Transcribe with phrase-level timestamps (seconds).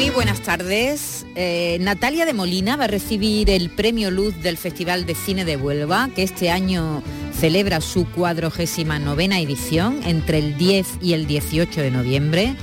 [0.00, 1.26] Muy buenas tardes.
[1.34, 5.58] Eh, Natalia de Molina va a recibir el Premio Luz del Festival de Cine de
[5.58, 7.02] Huelva, que este año
[7.38, 12.56] celebra su cuadragésima novena edición entre el 10 y el 18 de noviembre.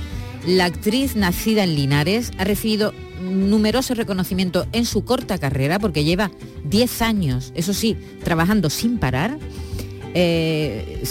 [0.48, 2.92] La actriz nacida en Linares ha recibido
[3.22, 6.32] numerosos reconocimientos en su corta carrera, porque lleva
[6.64, 9.38] 10 años, eso sí, trabajando sin parar.
[10.20, 11.04] Eh,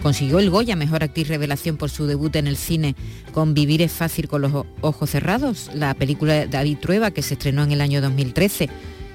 [0.00, 2.96] consiguió el Goya, Mejor Actriz Revelación por su debut en el cine
[3.30, 7.34] con Vivir es fácil con los ojos cerrados, la película de David Trueba que se
[7.34, 8.70] estrenó en el año 2013.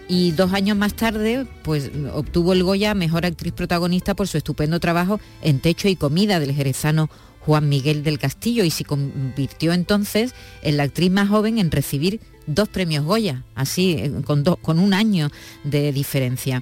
[0.08, 4.80] Y dos años más tarde, pues obtuvo el Goya Mejor Actriz Protagonista por su estupendo
[4.80, 10.36] trabajo en Techo y Comida del jerezano Juan Miguel del Castillo y se convirtió entonces
[10.61, 14.94] en la actriz más joven en recibir dos premios Goya, así, eh, con, con un
[14.94, 15.31] año
[15.63, 16.61] de diferencia.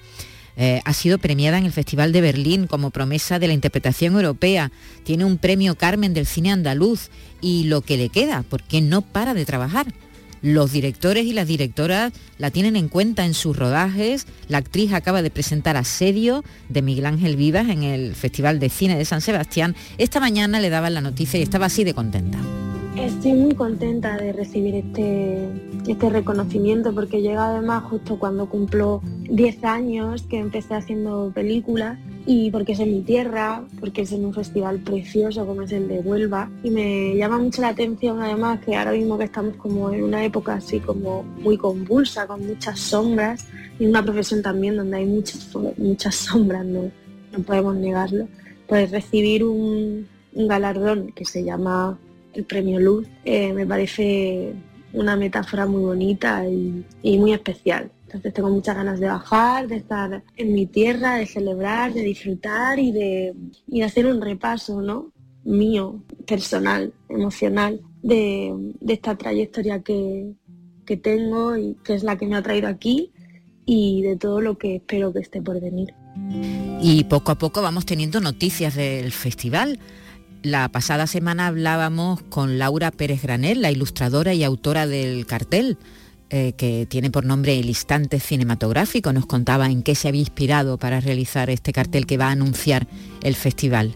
[0.59, 4.71] Eh, ha sido premiada en el Festival de Berlín como promesa de la interpretación europea.
[5.03, 7.09] Tiene un premio Carmen del cine andaluz
[7.41, 9.93] y lo que le queda, porque no para de trabajar.
[10.41, 14.27] Los directores y las directoras la tienen en cuenta en sus rodajes.
[14.47, 18.97] La actriz acaba de presentar Asedio de Miguel Ángel Vivas en el Festival de Cine
[18.97, 19.75] de San Sebastián.
[19.97, 22.39] Esta mañana le daban la noticia y estaba así de contenta.
[22.99, 25.47] Estoy muy contenta de recibir este,
[25.87, 32.49] este reconocimiento porque llega además justo cuando cumplo 10 años que empecé haciendo películas y
[32.49, 35.99] porque es en mi tierra, porque es en un festival precioso como es el de
[35.99, 36.49] Huelva.
[36.63, 40.25] Y me llama mucho la atención además que ahora mismo que estamos como en una
[40.25, 43.45] época así como muy convulsa, con muchas sombras
[43.79, 46.91] y una profesión también donde hay muchas, muchas sombras, no,
[47.31, 48.27] no podemos negarlo,
[48.67, 51.97] pues recibir un, un galardón que se llama
[52.33, 54.53] el premio Luz, eh, me parece
[54.93, 57.91] una metáfora muy bonita y, muy especial.
[58.05, 62.79] Entonces tengo muchas ganas de bajar, de estar en mi tierra, de celebrar, de disfrutar
[62.79, 63.33] y de,
[63.83, 65.11] hacer un repaso ¿no?
[65.43, 68.53] mío, personal, emocional, de,
[68.87, 70.33] esta trayectoria que,
[70.85, 73.11] que tengo y que es la que me ha traído aquí
[73.65, 75.93] y de todo lo que espero que esté por venir.
[76.81, 79.79] Y poco a poco vamos teniendo noticias del festival.
[80.43, 85.77] La pasada semana hablábamos con Laura Pérez Granel, la ilustradora y autora del cartel,
[86.29, 89.11] eh, que tiene por nombre El Instante Cinematográfico.
[89.13, 92.87] Nos contaba en qué se había inspirado para realizar este cartel que va a anunciar
[93.23, 93.95] el festival.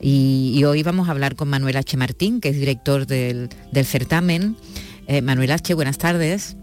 [0.00, 1.96] Y, hoy vamos a hablar con Manuel H.
[1.96, 3.48] Martín, que es director del,
[3.84, 4.56] certamen.
[5.06, 6.56] Eh, Manuel H., buenas tardes.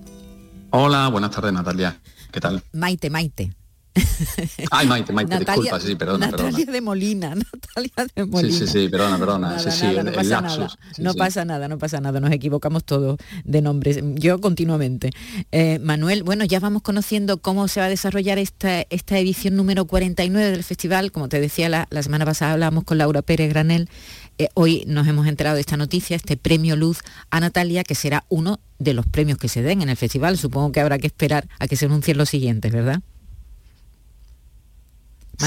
[0.71, 2.01] Hola, buenas tardes Natalia.
[2.31, 2.61] ¿Qué tal?
[2.73, 3.51] Maite, Maite.
[4.71, 8.53] Ay, Maite, Maite, disculpa, sí, perdona, Natalia de Molina, Natalia de Molina.
[8.53, 9.59] Sí, sí, sí, perdona, perdona.
[9.59, 13.61] sí, sí, no pasa nada, no pasa nada, no pasa nada, nos equivocamos todos de
[13.61, 15.11] nombres, yo continuamente.
[15.51, 19.85] Eh, Manuel, bueno, ya vamos conociendo cómo se va a desarrollar esta, esta edición número
[19.85, 23.89] 49 del festival, como te decía, la, semana pasada hablábamos con Laura Pérez Granel,
[24.37, 26.99] eh, hoy nos hemos enterado de esta noticia, este premio Luz
[27.29, 30.37] a Natalia, que será uno de los premios que se den en el festival.
[30.37, 33.01] Supongo que habrá que esperar a que se anuncien los siguientes, ¿verdad?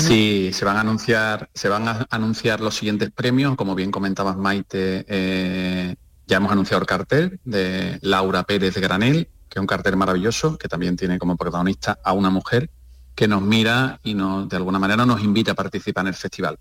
[0.01, 4.39] Sí, se van a anunciar, se van a anunciar los siguientes premios, como bien comentabas
[4.39, 9.97] Maite, eh, ya hemos anunciado el cartel de Laura Pérez Granel, que es un cartel
[9.97, 12.71] maravilloso, que también tiene como protagonista a una mujer
[13.15, 16.59] que nos mira y de alguna manera nos invita a participar en el festival.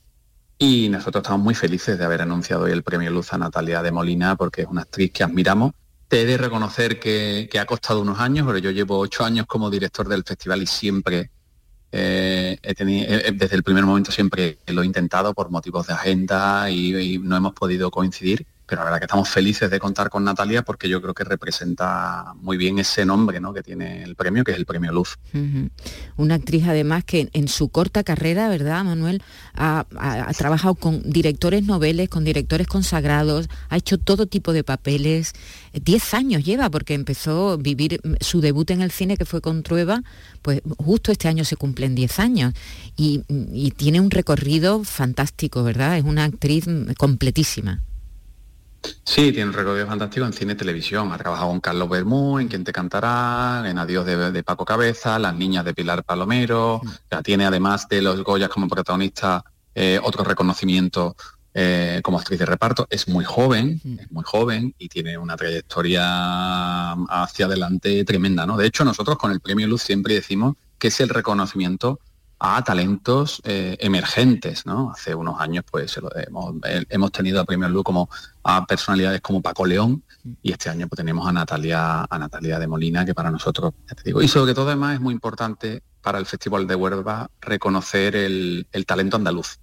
[0.58, 3.94] Y nosotros estamos muy felices de haber anunciado hoy el premio Luz a Natalia de
[3.94, 5.72] Molina, porque es una actriz que admiramos.
[6.10, 9.46] Te he de reconocer que, que ha costado unos años, pero yo llevo ocho años
[9.48, 11.32] como director del festival y siempre
[11.92, 16.70] eh, he tenido, desde el primer momento siempre lo he intentado por motivos de agenda
[16.70, 20.62] y no hemos podido coincidir pero la verdad que estamos felices de contar con Natalia
[20.62, 23.54] porque yo creo que representa muy bien ese nombre ¿no?
[23.54, 25.20] que tiene el premio, que es el premio Luz.
[26.16, 29.22] Una actriz además que en su corta carrera, ¿verdad, Manuel?
[29.56, 29.86] Ha,
[30.38, 35.34] trabajado con directores noveles, con directores consagrados, ha hecho todo tipo de papeles.
[35.74, 39.64] Diez años lleva porque empezó a vivir su debut en el cine que fue con
[39.64, 40.02] Trueba,
[40.42, 42.54] pues justo este año se cumplen diez años
[42.96, 45.98] y, y tiene un recorrido fantástico, ¿verdad?
[45.98, 46.68] Es una actriz
[46.98, 47.82] completísima.
[49.04, 51.12] Sí, tiene un recorrido fantástico en cine y televisión.
[51.12, 55.36] Ha trabajado con Carlos Bermú, en Quien te cantará, en Adiós de, Paco Cabeza, Las
[55.36, 56.82] niñas de Pilar Palomero.
[57.12, 59.44] Ya tiene además de los Goyas como protagonista
[59.76, 61.16] eh, otro reconocimiento
[61.54, 62.88] eh, como actriz de reparto.
[62.90, 68.58] Es muy joven, es muy joven y tiene una trayectoria hacia adelante tremenda, ¿no?
[68.58, 72.00] De hecho, nosotros con el Premio Luz siempre decimos que es el reconocimiento
[72.44, 74.92] a talentos eh, emergentes, ¿no?
[74.92, 76.00] Hace unos años, pues
[76.90, 78.10] hemos, tenido a Premio Luz como
[78.44, 80.04] a personalidades como Paco León
[80.42, 83.74] y este año pues, tenemos a Natalia, a Natalia de Molina, que para nosotros,
[84.04, 88.66] digo, y sobre todo además es muy importante para el Festival de Huelva reconocer el
[88.88, 89.60] talento andaluz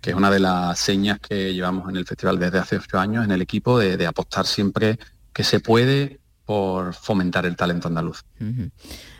[0.00, 3.24] que es una de las señas que llevamos en el festival desde hace ocho años
[3.24, 4.98] en el equipo, de, apostar siempre
[5.32, 8.24] que se puede por fomentar el talento andaluz.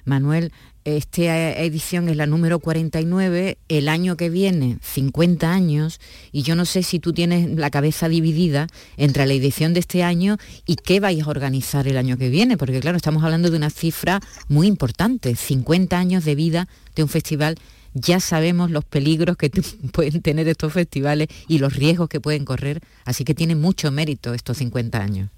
[0.05, 0.53] Manuel,
[0.97, 6.01] esta edición es la número 49, el año que viene 50 años,
[6.33, 10.03] y yo no sé si tú tienes la cabeza dividida entre la edición de este
[10.03, 13.57] año y qué vais a organizar el año que viene, porque claro, estamos hablando de
[13.57, 17.57] una cifra muy importante, 50 años de vida de un festival
[17.95, 19.51] ya sabemos los peligros que
[19.93, 24.35] pueden tener estos festivales y los riesgos que pueden correr, así que tiene mucho mérito
[24.35, 25.31] estos 50 años.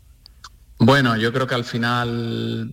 [0.82, 2.72] Bueno, yo creo que al final,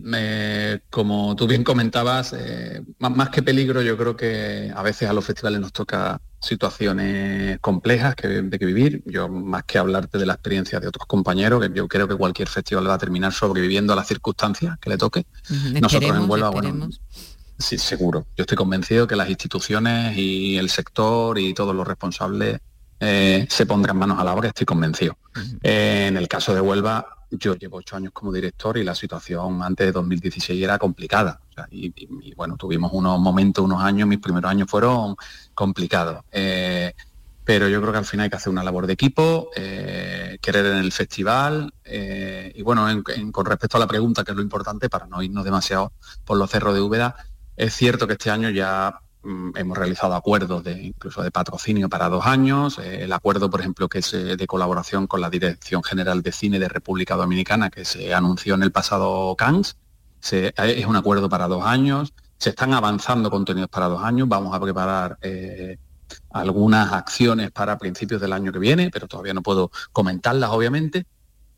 [0.89, 5.25] como tú bien comentabas, eh, más, que peligro, yo creo que a veces a los
[5.25, 9.04] festivales nos toca situaciones complejas que, de que vivir.
[9.06, 12.48] Yo, más que hablarte de la experiencia de otros compañeros, que yo creo que cualquier
[12.48, 15.25] festival va a terminar sobreviviendo a las circunstancias que le toque.
[15.81, 16.89] Nosotros en Huelva, bueno,
[17.60, 18.27] Sí, seguro.
[18.38, 22.60] Yo estoy convencido que las instituciones y el sector y todos los responsables
[23.00, 25.18] eh, se pondrán manos a la obra, estoy convencido.
[25.63, 29.62] Eh, en el caso de Huelva, yo llevo ocho años como director y la situación
[29.62, 31.41] antes de 2016 era complicada.
[31.71, 35.15] y, bueno, tuvimos unos momentos, unos años, mis primeros años fueron
[35.53, 36.24] complicados.
[36.31, 36.94] Eh,
[37.44, 40.77] pero yo creo que al final hay que hacer una labor de equipo, querer en
[40.79, 42.85] el festival y bueno,
[43.31, 45.94] con respecto a la pregunta, que es lo importante para no irnos demasiado
[46.25, 47.15] por los cerros de Úbeda,
[47.56, 52.25] es cierto que este año ya hemos realizado acuerdos de incluso de patrocinio para dos
[52.25, 52.80] años.
[52.80, 56.31] Eh, el acuerdo, por ejemplo, que es eh, de colaboración con la Dirección General de
[56.31, 59.78] Cine de República Dominicana, que se anunció en el pasado Cannes,
[60.31, 62.14] eh, es un acuerdo para dos años.
[62.38, 64.28] Se están avanzando contenidos para dos años.
[64.30, 65.18] Vamos a preparar
[66.30, 71.06] algunas acciones para principios del año que viene, pero todavía no puedo comentarlas, obviamente.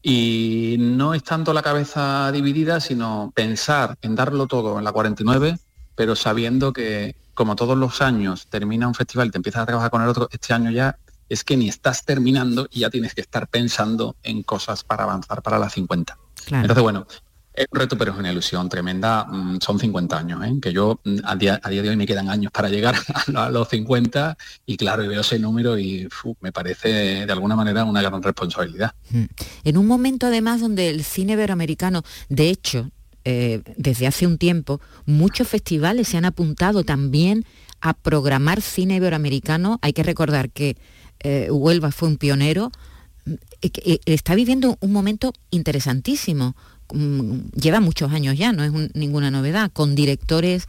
[0.02, 5.58] Y no es tanto la cabeza dividida, sino pensar en darlo todo en la 49
[6.00, 9.90] pero sabiendo que como todos los años termina un festival y te empiezas a trabajar
[9.90, 10.98] con el otro, este año ya
[11.30, 15.42] es que ni estás terminando y ya tienes que estar pensando en cosas para avanzar
[15.42, 16.18] para las 50.
[16.52, 17.08] Entonces, bueno,
[17.54, 19.24] es un reto, pero es una ilusión tremenda.
[19.24, 20.54] Mm, son 50 años, ¿eh?
[20.62, 22.96] que yo mm, a día, de hoy me quedan años para llegar
[23.34, 26.10] a los 50 y claro, veo ese número y
[26.42, 28.96] me parece de alguna manera una gran responsabilidad.
[29.12, 29.24] Mm.
[29.64, 32.92] En un momento además donde el cine iberoamericano, de hecho,
[33.32, 37.46] eh, desde hace un tiempo, muchos festivales se han apuntado también
[37.80, 39.78] a programar cine iberoamericano.
[39.84, 40.78] Hay que recordar que
[41.20, 42.72] eh, Huelva fue un pionero.
[43.62, 46.56] Eh, está viviendo un momento interesantísimo.
[46.92, 50.66] Mm, lleva muchos años ya, no es ninguna novedad, con directores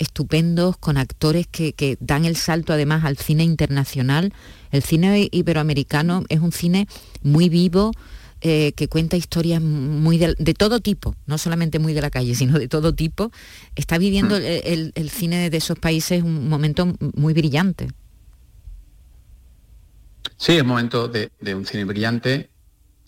[0.00, 4.32] estupendos, con actores que, dan el salto además al cine internacional.
[4.72, 6.88] El cine iberoamericano es un cine
[7.22, 7.92] muy vivo,
[8.42, 12.58] eh, que cuenta historias muy de, todo tipo, no solamente muy de la calle, sino
[12.58, 13.30] de todo tipo,
[13.76, 14.42] está viviendo mm.
[14.94, 17.88] el, cine de esos países un momento muy brillante.
[20.36, 22.50] Sí, es un momento de, un cine brillante.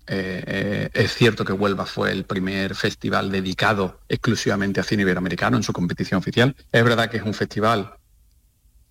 [0.06, 5.56] Eh, eh, es cierto que Huelva fue el primer festival dedicado exclusivamente a cine iberoamericano
[5.56, 6.54] en su competición oficial.
[6.71, 7.95] Es verdad que es un festival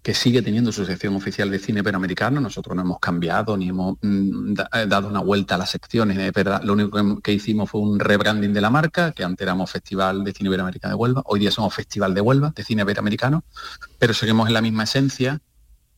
[0.01, 2.41] que sigue teniendo su sección oficial de cine iberoamericano.
[2.41, 6.17] Nosotros no hemos cambiado ni hemos mm, eh, dado una vuelta a las secciones.
[6.63, 10.33] Lo único que, hicimos fue un rebranding de la marca, que antes éramos Festival de
[10.33, 13.43] Cine Iberoamericano de Huelva, hoy día somos Festival de Huelva, de cine iberoamericano,
[13.99, 15.39] pero seguimos en la misma esencia.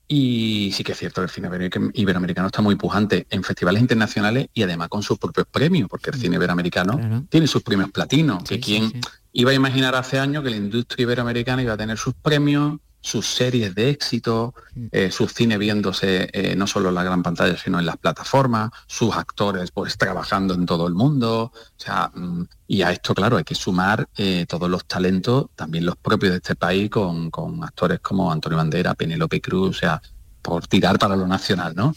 [0.05, 1.49] Y sí que es cierto que el cine
[1.93, 6.17] iberoamericano está muy pujante en festivales internacionales y además con sus propios premios, porque el
[6.17, 8.91] cine iberoamericano tiene sus premios platinos, que quien
[9.31, 13.27] iba a imaginar hace años que la industria iberoamericana iba a tener sus premios, sus
[13.27, 14.85] series de éxito, mm.
[14.93, 18.71] eh, su cine viéndose eh, no solo en la gran pantalla, sino en las plataformas,
[18.87, 21.51] sus actores pues trabajando en todo el mundo.
[21.53, 25.85] O sea, mm, y a esto, claro, hay que sumar eh, todos los talentos, también
[25.85, 27.29] los propios de este país, con,
[27.61, 30.01] actores como Antonio Bandera, Penélope Cruz, o sea,
[30.41, 31.93] por tirar para lo nacional, ¿no?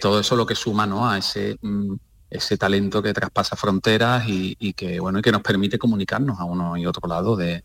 [0.00, 1.08] todo eso lo que suma ¿no?
[1.08, 1.94] a ese mm,
[2.30, 6.44] ese talento que traspasa fronteras y, y, que bueno y que nos permite comunicarnos a
[6.44, 7.64] uno y otro lado de,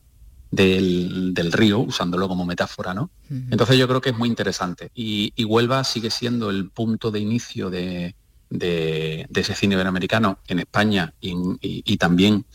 [0.51, 3.11] del, río, usándolo como metáfora, ¿no?
[3.29, 4.91] Entonces yo creo que es muy interesante.
[4.93, 8.15] Y, Huelva sigue siendo el punto de inicio de,
[8.49, 12.45] ese cine iberoamericano en España y, también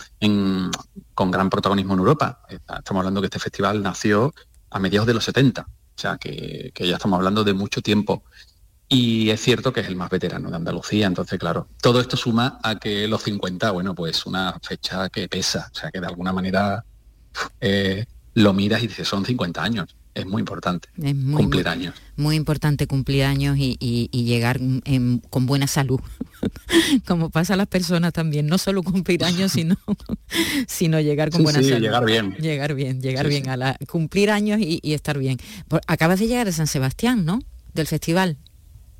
[1.15, 2.41] con gran protagonismo en Europa.
[2.49, 4.35] Estamos hablando que este festival nació
[4.71, 8.25] a mediados de los 70, o sea que, ya estamos hablando de mucho tiempo.
[8.89, 12.59] y es cierto que es el más veterano de Andalucía, entonces claro, todo esto suma
[12.63, 16.33] a que los 50, bueno, pues una fecha que pesa, o sea que de alguna
[16.33, 16.85] manera
[17.61, 21.95] eh, lo miras y dices, son 50 años es muy importante cumplir años.
[22.17, 24.61] Muy importante cumplir años y, llegar
[25.29, 26.00] con buena salud,
[27.07, 29.76] como pasa a las personas también, no solo cumplir años, sino,
[30.67, 31.81] sino llegar con buena salud.
[31.81, 32.35] llegar bien.
[32.38, 35.38] Llegar bien, llegar bien, a la, cumplir años y, y estar bien.
[35.87, 37.41] Acabas de llegar a San Sebastián, ¿no?
[37.75, 38.38] Del festival.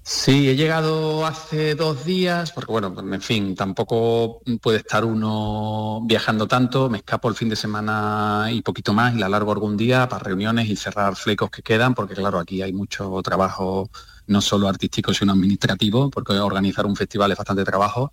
[0.07, 6.47] Sí, he llegado hace dos días, porque bueno, en fin, tampoco puede estar uno viajando
[6.47, 10.07] tanto, me escapo el fin de semana y poquito más y la largo algún día
[10.07, 13.89] para reuniones y cerrar flecos que quedan, porque claro, aquí hay mucho trabajo,
[14.27, 18.13] no solo artístico, sino administrativo, porque organizar un festival es bastante trabajo.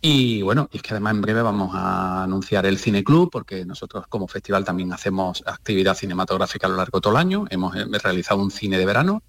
[0.00, 4.06] Y bueno, es que además en breve vamos a anunciar el Cine Club, porque nosotros
[4.08, 7.44] como festival también hacemos actividad cinematográfica a lo largo de todo el año.
[7.48, 9.22] Hemos eh, realizado un cine de verano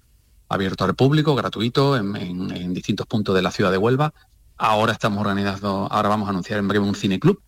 [0.50, 4.12] abierto al público, gratuito, en, distintos puntos de la ciudad de Huelva.
[4.58, 7.40] Ahora estamos organizando, ahora vamos a anunciar en breve un cine club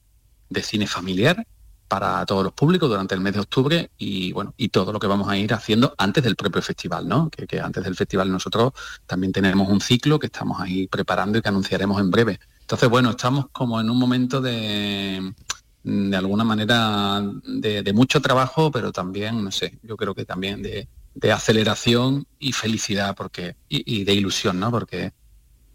[0.48, 1.44] de cine familiar
[1.88, 5.08] para todos los públicos durante el mes de octubre y bueno, y todo lo que
[5.08, 7.28] vamos a ir haciendo antes del propio festival, ¿no?
[7.28, 8.72] Que, antes del festival nosotros
[9.04, 12.40] también tenemos un ciclo que estamos ahí preparando y que anunciaremos en breve.
[12.60, 15.34] Entonces, bueno, estamos como en un momento de,
[15.82, 20.88] de alguna manera de, mucho trabajo, pero también, no sé, yo creo que también de,
[21.14, 24.70] de aceleración y felicidad porque, y, de ilusión, ¿no?
[24.70, 25.12] Porque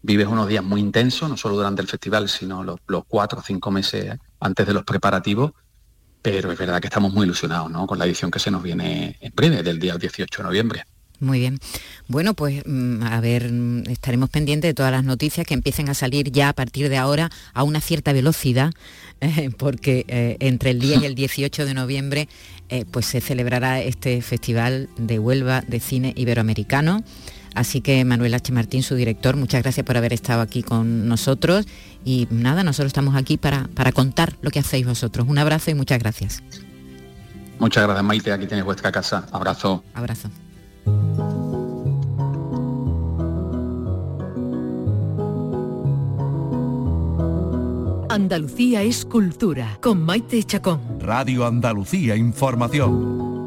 [0.02, 3.70] vives unos días muy intensos, no solo durante el festival, sino los, cuatro o cinco
[3.70, 5.52] meses antes de los preparativos,
[6.22, 7.86] pero es verdad que estamos muy ilusionados ¿no?
[7.86, 10.84] con la edición que se nos viene en breve, del día 18 de noviembre.
[11.20, 11.58] Muy bien.
[12.06, 15.94] Bueno, pues mm, a ver, mm, estaremos pendientes de todas las noticias que empiecen a
[15.94, 18.72] salir ya a partir de ahora a una cierta velocidad,
[19.20, 22.28] eh, porque eh, entre el día y el 18 de noviembre
[22.68, 27.02] eh, pues se celebrará este Festival de Huelva de Cine Iberoamericano.
[27.54, 28.52] Así que Manuel H.
[28.52, 31.66] Martín, su director, muchas gracias por haber estado aquí con nosotros.
[32.04, 35.26] Y nada, nosotros estamos aquí para, para contar lo que hacéis vosotros.
[35.28, 36.42] Un abrazo y muchas gracias.
[37.58, 38.32] Muchas gracias, Maite.
[38.32, 39.26] Aquí tenéis vuestra casa.
[39.32, 39.82] Abrazo.
[39.94, 40.30] Abrazo.
[48.18, 50.80] Andalucía es cultura, con Maite Chacón.
[50.98, 53.46] Radio Andalucía Información.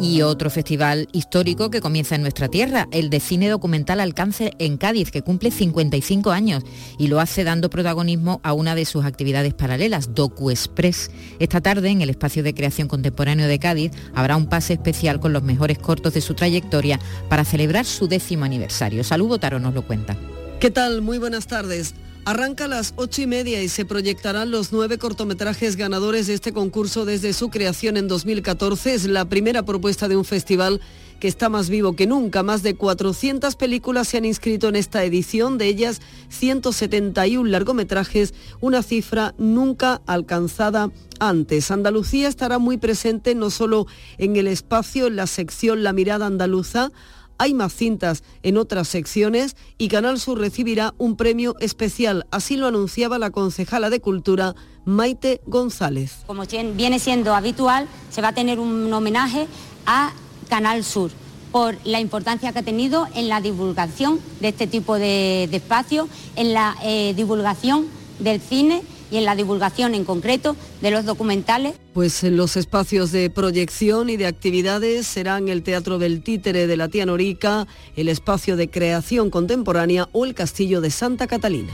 [0.00, 4.78] Y otro festival histórico que comienza en nuestra tierra, el de cine documental Alcance en
[4.78, 6.62] Cádiz, que cumple 55 años
[6.98, 11.10] y lo hace dando protagonismo a una de sus actividades paralelas, Docu Express.
[11.38, 15.34] Esta tarde, en el espacio de creación contemporáneo de Cádiz, habrá un pase especial con
[15.34, 19.04] los mejores cortos de su trayectoria para celebrar su décimo aniversario.
[19.04, 20.16] Salud Botaro nos lo cuenta.
[20.60, 21.02] ¿Qué tal?
[21.02, 21.94] Muy buenas tardes.
[22.26, 26.52] Arranca a las ocho y media y se proyectarán los nueve cortometrajes ganadores de este
[26.52, 28.92] concurso desde su creación en 2014.
[28.92, 30.82] Es la primera propuesta de un festival
[31.18, 32.42] que está más vivo que nunca.
[32.42, 38.82] Más de 400 películas se han inscrito en esta edición, de ellas 171 largometrajes, una
[38.82, 41.70] cifra nunca alcanzada antes.
[41.70, 43.86] Andalucía estará muy presente no solo
[44.18, 46.92] en el espacio, en la sección La Mirada Andaluza,
[47.40, 52.26] hay más cintas en otras secciones y Canal Sur recibirá un premio especial.
[52.30, 54.54] Así lo anunciaba la concejala de Cultura,
[54.84, 56.18] Maite González.
[56.26, 56.42] Como
[56.74, 59.46] viene siendo habitual, se va a tener un homenaje
[59.86, 60.12] a
[60.50, 61.10] Canal Sur
[61.50, 66.52] por la importancia que ha tenido en la divulgación de este tipo de, espacios, en
[66.52, 67.86] la eh, divulgación
[68.18, 71.74] del cine y en la divulgación en concreto de los documentales.
[71.92, 76.76] Pues en los espacios de proyección y de actividades serán el Teatro del Títere de
[76.76, 81.72] la Tía Norica, el espacio de creación contemporánea o el Castillo de Santa Catalina.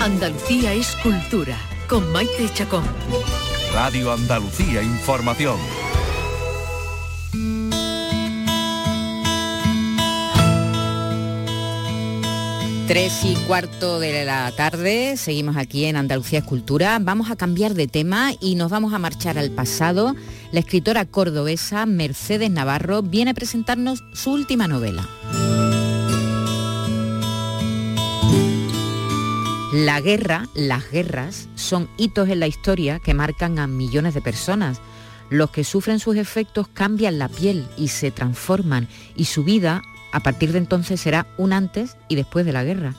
[0.00, 1.56] Andalucía es cultura,
[1.88, 2.84] con Maite Chacón.
[3.72, 5.56] Radio Andalucía Información.
[12.86, 16.98] Tres y cuarto de la tarde, seguimos aquí en Andalucía Escultura.
[17.00, 20.14] Vamos a cambiar de tema y nos vamos a marchar al pasado.
[20.52, 25.08] La escritora cordobesa Mercedes Navarro viene a presentarnos su última novela.
[29.72, 34.82] La guerra, las guerras, son hitos en la historia que marcan a millones de personas.
[35.30, 39.80] Los que sufren sus efectos cambian la piel y se transforman y su vida
[40.14, 42.94] a partir de entonces será un antes y después de la guerra.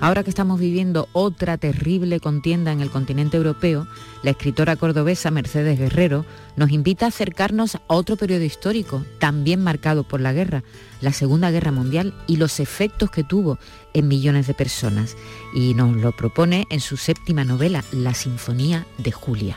[0.00, 3.86] Ahora que estamos viviendo otra terrible contienda en el continente europeo,
[4.22, 10.04] la escritora cordobesa Mercedes Guerrero nos invita a acercarnos a otro periodo histórico, también marcado
[10.04, 10.62] por la guerra,
[11.00, 13.58] la Segunda Guerra Mundial y los efectos que tuvo
[13.94, 15.16] en millones de personas.
[15.54, 19.56] Y nos lo propone en su séptima novela, La Sinfonía de Julia.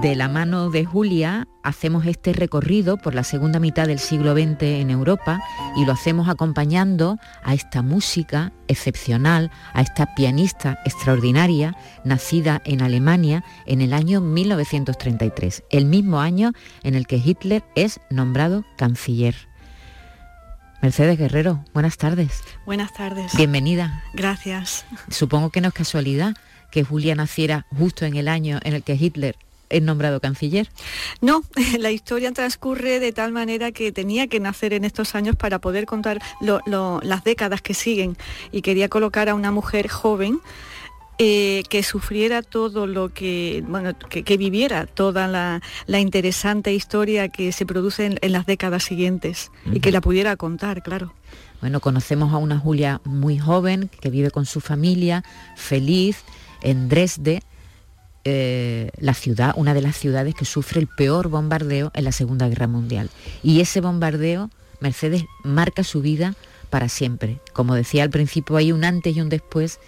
[0.00, 4.62] De la mano de Julia hacemos este recorrido por la segunda mitad del siglo XX
[4.62, 5.40] en Europa
[5.76, 13.44] y lo hacemos acompañando a esta música excepcional, a esta pianista extraordinaria, nacida en Alemania
[13.66, 16.52] en el año 1933, el mismo año
[16.82, 19.34] en el que Hitler es nombrado canciller.
[20.80, 22.42] Mercedes Guerrero, buenas tardes.
[22.64, 23.36] Buenas tardes.
[23.36, 24.02] Bienvenida.
[24.14, 24.86] Gracias.
[25.10, 26.34] Supongo que no es casualidad
[26.70, 29.36] que Julia naciera justo en el año en el que Hitler
[29.70, 30.68] es nombrado canciller.
[31.20, 31.42] No,
[31.78, 35.86] la historia transcurre de tal manera que tenía que nacer en estos años para poder
[35.86, 38.16] contar las décadas que siguen
[38.52, 40.40] y quería colocar a una mujer joven
[41.22, 45.60] eh, que sufriera todo lo que, bueno, que, viviera toda la,
[46.00, 51.12] interesante historia que se produce en, las décadas siguientes y que la pudiera contar, claro.
[51.60, 55.22] Bueno, conocemos a una Julia muy joven que vive con su familia,
[55.56, 56.24] feliz,
[56.62, 57.42] en Dresde,
[58.24, 62.48] eh, la ciudad, una de las ciudades que sufre el peor bombardeo en la Segunda
[62.48, 63.10] Guerra Mundial.
[63.42, 64.50] Y ese bombardeo,
[64.80, 66.34] Mercedes, marca su vida
[66.68, 67.38] para siempre.
[67.52, 69.80] Como decía al principio, hay un antes y un después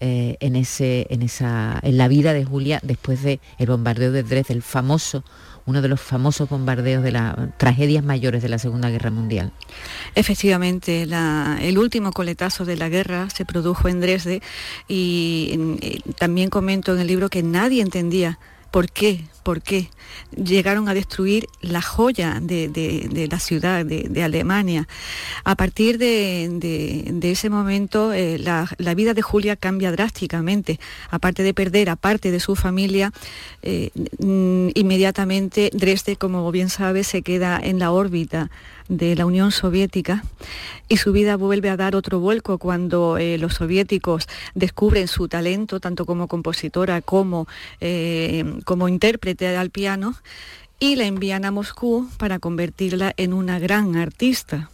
[0.00, 4.24] eh, en, ese, en, esa, en la vida de Julia después del el bombardeo de
[4.24, 5.22] Dresde, el famoso
[5.66, 9.52] uno de los famosos bombardeos de las tragedias mayores de la Segunda Guerra Mundial.
[10.14, 14.42] Efectivamente, el último coletazo de la guerra se produjo en Dresde
[14.88, 18.38] y eh, también comento en el libro que nadie entendía
[18.72, 19.26] ¿Por qué?
[19.42, 19.90] ¿Por qué?
[20.36, 24.86] Llegaron a destruir la joya de, la ciudad de, Alemania.
[25.42, 30.78] A partir de, ese momento, eh, la, vida de Julia cambia drásticamente.
[31.10, 33.12] Aparte de perder a parte de su familia,
[33.62, 38.50] eh, mm, inmediatamente Dresde, como bien sabe, se queda en la órbita
[38.88, 40.22] de la Unión Soviética
[40.88, 45.80] y su vida vuelve a dar otro vuelco cuando eh, los soviéticos descubren su talento,
[45.80, 47.46] tanto como compositora como,
[48.64, 50.14] como intérprete al piano,
[50.78, 54.70] y la envían a Moscú para convertirla en una gran artista.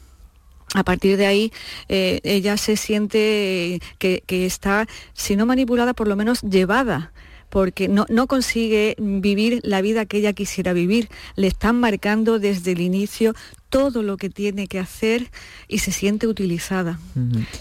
[0.74, 1.52] A partir de ahí,
[1.88, 7.12] eh, ella se siente que, que, está, si no manipulada, por lo menos llevada
[7.48, 11.08] porque no, no consigue vivir la vida que ella quisiera vivir.
[11.36, 13.34] Le están marcando desde el inicio
[13.68, 15.30] todo lo que tiene que hacer
[15.68, 16.98] y se siente utilizada.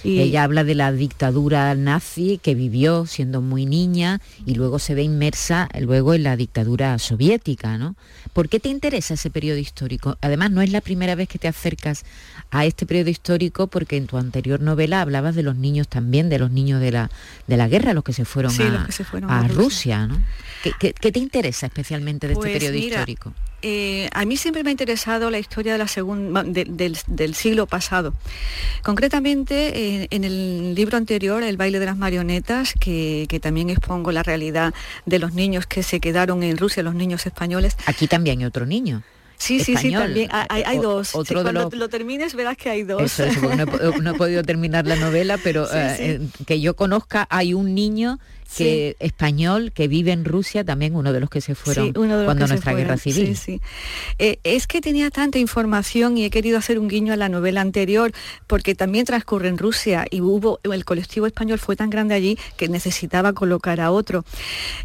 [0.03, 0.19] y...
[0.19, 5.03] Ella habla de la dictadura nazi que vivió siendo muy niña y luego se ve
[5.03, 7.95] inmersa luego en la dictadura soviética, ¿no?
[8.33, 10.17] ¿Por qué te interesa ese periodo histórico?
[10.21, 12.05] Además, no es la primera vez que te acercas
[12.51, 16.39] a este periodo histórico porque en tu anterior novela hablabas de los niños también, de
[16.39, 17.11] los niños de la,
[17.47, 18.53] de la guerra, los que se fueron,
[19.29, 20.07] a, Rusia.
[20.07, 20.21] ¿no?
[20.79, 23.33] ¿Qué, te interesa especialmente de este pues periodo histórico?
[23.63, 28.13] Eh, a mí siempre me ha interesado la historia de la segunda, del, siglo pasado.
[28.83, 34.23] Concretamente, eh, en el libro anterior, El baile de las marionetas, que, también expongo la
[34.23, 34.73] realidad
[35.05, 37.77] de los niños que se quedaron en Rusia, los niños españoles.
[37.85, 39.03] Aquí también hay otro niño.
[39.37, 40.29] Sí, sí, sí, también.
[40.31, 41.11] Hay, dos.
[41.11, 43.19] cuando lo termines verás que hay dos.
[44.01, 48.19] no, he, podido terminar la novela, pero eh, que yo conozca, hay un niño
[48.55, 52.73] que español que vive en Rusia, también uno de los que se fueron cuando nuestra
[52.73, 53.35] guerra civil.
[53.35, 53.61] Sí,
[54.19, 57.61] eh, es que tenía tanta información y he querido hacer un guiño a la novela
[57.61, 58.11] anterior,
[58.47, 62.67] porque también transcurre en Rusia y hubo, el colectivo español fue tan grande allí que
[62.67, 64.25] necesitaba colocar a otro.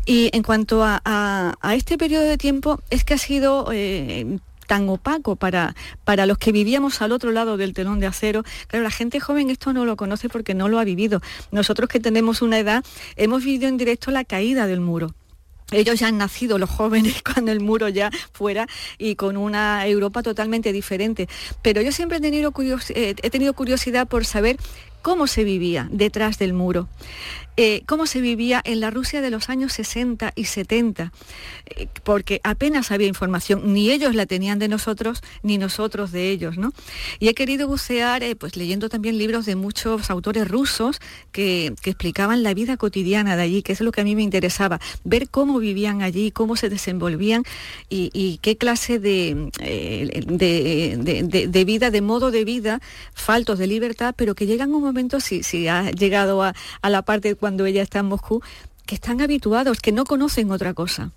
[0.06, 4.38] Y en cuanto a, este periodo de tiempo, es que ha sido eh,
[4.72, 8.42] tan opaco para, para los que vivíamos al otro lado del telón de acero.
[8.68, 11.20] Claro, la gente joven esto no lo conoce porque no lo ha vivido.
[11.50, 12.82] Nosotros que tenemos una edad,
[13.16, 15.14] hemos vivido en directo la caída del muro
[15.72, 18.66] ellos ya han nacido, los jóvenes, cuando el muro ya fuera
[18.98, 21.28] y con una Europa totalmente diferente.
[21.62, 22.52] Pero yo siempre he tenido,
[22.90, 24.58] eh, he tenido curiosidad por saber
[25.02, 26.88] cómo se vivía detrás del muro.
[27.58, 31.12] Eh, cómo se vivía en la Rusia de los años 60 y 70,
[31.66, 36.56] eh, porque apenas había información, ni ellos la tenían de nosotros, ni nosotros de ellos,
[36.56, 36.72] ¿no?
[37.18, 40.98] Y he querido bucear, eh, pues leyendo también libros de muchos autores rusos
[41.30, 44.80] que, explicaban la vida cotidiana de allí, que es lo que a mí me interesaba,
[45.04, 47.42] ver cómo vivían allí, cómo se desenvolvían
[47.90, 49.50] y, qué clase de,
[50.26, 52.80] de, vida, de modo de vida,
[53.12, 57.34] faltos de libertad, pero que llegan un momento, si, si ha llegado a, la parte
[57.34, 58.42] cuando ella está en Moscú,
[58.86, 61.10] que están habituados, que no conocen otra cosa.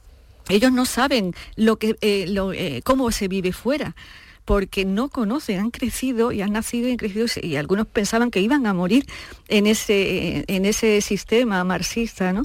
[0.50, 3.96] Ellos no saben lo que, eh, eh, cómo se vive fuera
[4.46, 8.42] porque no conocen, han crecido y han nacido y han crecido y algunos pensaban que
[8.42, 9.06] iban a morir
[9.48, 12.44] en ese, en ese sistema marxista, ¿no?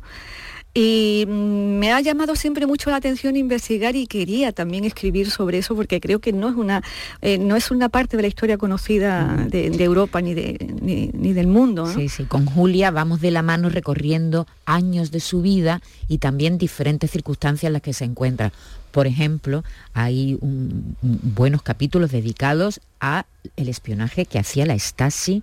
[0.72, 5.58] Y mm, me ha llamado siempre mucho la atención investigar y quería también escribir sobre
[5.58, 6.82] eso porque creo que no es una,
[7.22, 11.48] eh, no es una parte de la historia conocida de, Europa ni, de, ni, del
[11.48, 11.86] mundo.
[11.86, 16.58] Sí, sí, con Julia vamos de la mano recorriendo años de su vida y también
[16.58, 18.52] diferentes circunstancias en las que se encuentra.
[18.92, 23.24] Por ejemplo, hay buenos capítulos dedicados a
[23.56, 25.42] el espionaje que hacía la Stasi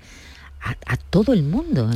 [0.61, 1.89] a, todo el mundo,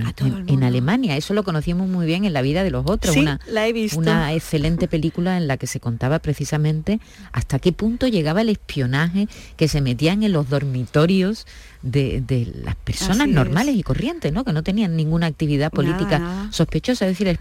[0.48, 1.18] en, Alemania.
[1.18, 3.16] Eso lo conocimos muy bien en La vida de los otros.
[3.16, 4.00] una, la he visto.
[4.00, 7.00] una excelente película en la que se contaba precisamente
[7.32, 11.46] hasta qué punto llegaba el espionaje que se metían en los dormitorios
[11.82, 14.44] de, las personas normales y corrientes, ¿no?
[14.44, 17.08] que no tenían ninguna actividad política sospechosa.
[17.08, 17.40] Es decir,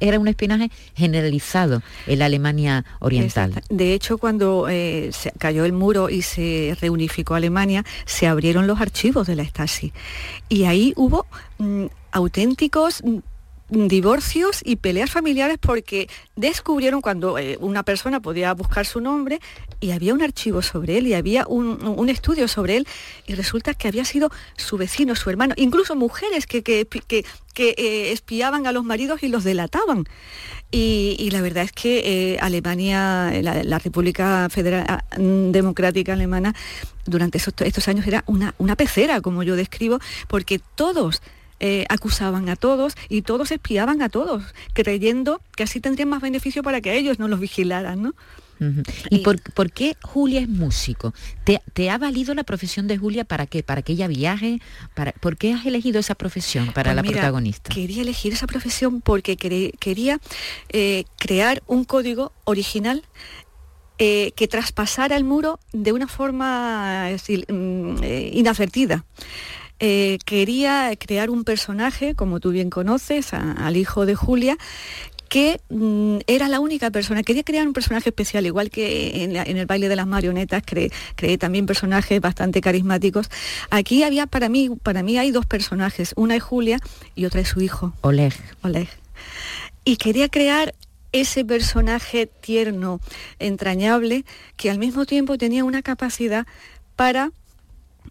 [0.00, 3.62] era un espionaje generalizado en la Alemania oriental.
[3.68, 8.80] De hecho, cuando eh, se cayó el muro y se reunificó Alemania, se abrieron los
[8.80, 9.92] archivos de la Stasi.
[10.48, 11.26] Y ahí hubo
[11.58, 13.18] mm, auténticos mm,
[13.70, 19.40] divorcios y peleas familiares porque descubrieron cuando eh, una persona podía buscar su nombre
[19.80, 22.86] y había un archivo sobre él y había un, estudio sobre él
[23.26, 27.24] y resulta que había sido su vecino, su hermano, incluso mujeres que, que,
[27.56, 30.04] eh, espiaban a los maridos y los delataban.
[30.70, 36.52] Y, la verdad es que eh, Alemania, la, República Federal ah, Democrática Alemana,
[37.06, 41.22] durante estos años era una, una pecera, como yo describo, porque todos
[41.60, 46.62] eh, acusaban a todos y todos espiaban a todos, creyendo que así tendrían más beneficio
[46.62, 48.14] para que ellos no los vigilaran, ¿no?
[49.10, 51.12] ¿Y, por, qué Julia es músico?
[51.44, 53.62] ¿Te, ha valido la profesión de Julia para qué?
[53.62, 54.60] ¿Para que ella viaje?
[54.94, 57.74] Para, ¿Por qué has elegido esa profesión para pues la protagonista?
[57.74, 60.20] Quería elegir esa profesión porque quería
[60.70, 63.02] eh, crear un código original
[63.98, 67.96] eh, que traspasara el muro de una forma mm,
[68.32, 69.04] inadvertida.
[69.86, 74.56] Eh, quería crear un personaje, como tú bien conoces, al hijo de Julia,
[75.28, 79.66] que mm, era la única persona, quería crear un personaje especial, igual que en, el
[79.66, 83.28] baile de las marionetas creé, también personajes bastante carismáticos.
[83.68, 86.78] Aquí había para mí, para mí hay dos personajes, una es Julia
[87.14, 87.92] y otra es su hijo.
[88.00, 88.32] Oleg.
[88.62, 88.88] Oleg.
[89.84, 90.74] Y quería crear
[91.12, 93.00] ese personaje tierno,
[93.38, 94.24] entrañable,
[94.56, 96.46] que al mismo tiempo tenía una capacidad
[96.96, 97.32] para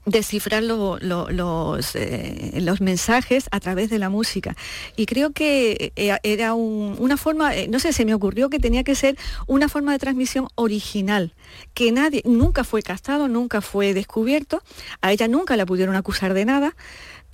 [0.06, 4.56] descifrar los, eh, los mensajes a través de la música.
[4.96, 8.84] Y creo que eh, era una forma, eh, no sé, se me ocurrió que tenía
[8.84, 11.34] que ser una forma de transmisión original,
[11.74, 14.62] que nadie, nunca fue castado, nunca fue descubierto,
[15.02, 16.76] a ella nunca la pudieron acusar de nada,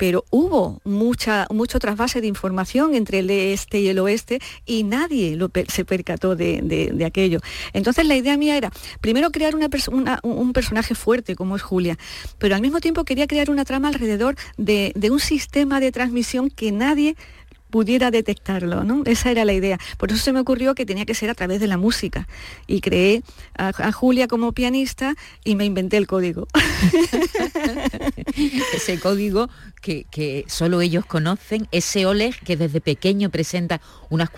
[0.00, 5.38] pero hubo mucha, mucho trasvase de información entre el este y el oeste y nadie
[5.68, 7.40] se percató de, aquello.
[7.74, 8.70] Entonces la idea mía era,
[9.02, 9.68] primero crear una,
[10.22, 11.98] un personaje fuerte como es Julia,
[12.38, 16.48] pero al mismo tiempo quería crear una trama alrededor de, de un sistema de transmisión
[16.48, 17.14] que nadie
[17.70, 19.02] pudiera detectarlo, ¿no?
[19.06, 19.78] Esa era la idea.
[19.96, 22.28] Por eso se me ocurrió que tenía que ser a través de la música.
[22.66, 23.22] Y creé
[23.56, 26.46] a, Julia como pianista y me inventé el código.
[28.74, 29.48] ese código
[29.80, 34.30] que, solo ellos conocen, ese Oleg que desde pequeño presenta unas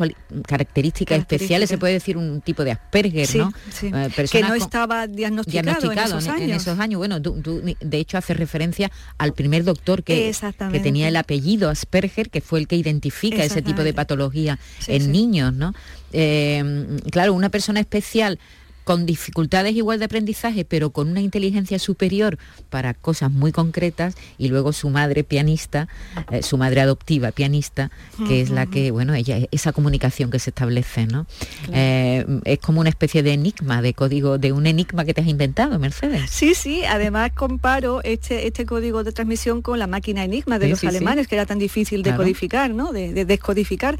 [0.47, 3.53] características, especiales, se puede decir un tipo de Asperger, ¿no?
[3.83, 6.41] Eh, que no estaba diagnosticado, en, esos años.
[6.41, 6.99] en, esos años.
[6.99, 10.35] Bueno, de hecho hace referencia al primer doctor que,
[10.71, 15.13] que tenía el apellido Asperger, que fue el que identificó ese tipo de patología en
[15.13, 15.75] niños, ¿no?
[16.13, 18.39] Eh, claro, una persona especial
[18.85, 22.39] con dificultades igual de aprendizaje, pero con una inteligencia superior
[22.71, 25.89] para cosas muy concretas, y luego su madre pianista,
[26.31, 27.91] eh, su madre adoptiva pianista,
[28.27, 31.27] que es la que, bueno, ella, esa comunicación que se establece, ¿no?
[31.73, 35.27] Eh, es como una especie de enigma, de código, de un enigma que te has
[35.27, 36.31] inventado, Mercedes.
[36.31, 40.85] Sí, sí, además comparo este, este código de transmisión con la máquina enigma de los
[40.85, 42.93] alemanes, que era tan difícil de codificar, ¿no?
[42.93, 43.99] De, descodificar.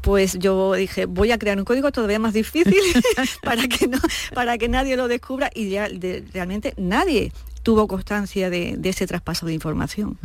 [0.00, 2.74] Pues yo dije, voy a crear un código todavía más difícil
[3.42, 3.98] para que no
[4.34, 5.88] para que nadie lo descubra y ya,
[6.32, 10.18] realmente nadie tuvo constancia de, ese traspaso de información.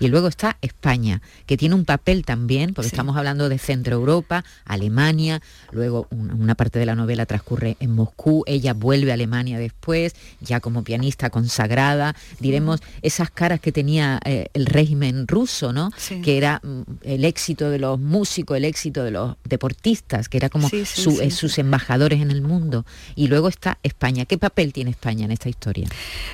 [0.00, 4.44] Y luego está España, que tiene un papel también, porque estamos hablando de Centro Europa,
[4.64, 10.14] Alemania, luego una, parte de la novela transcurre en Moscú, ella vuelve a Alemania después,
[10.40, 15.90] ya como pianista consagrada, diremos esas caras que tenía eh, el régimen ruso, ¿no?
[16.22, 20.48] Que era mm, el éxito de los músicos, el éxito de los deportistas, que era
[20.48, 22.86] como eh, sus embajadores en el mundo.
[23.14, 24.24] Y luego está España.
[24.24, 25.88] ¿Qué papel tiene España en esta historia?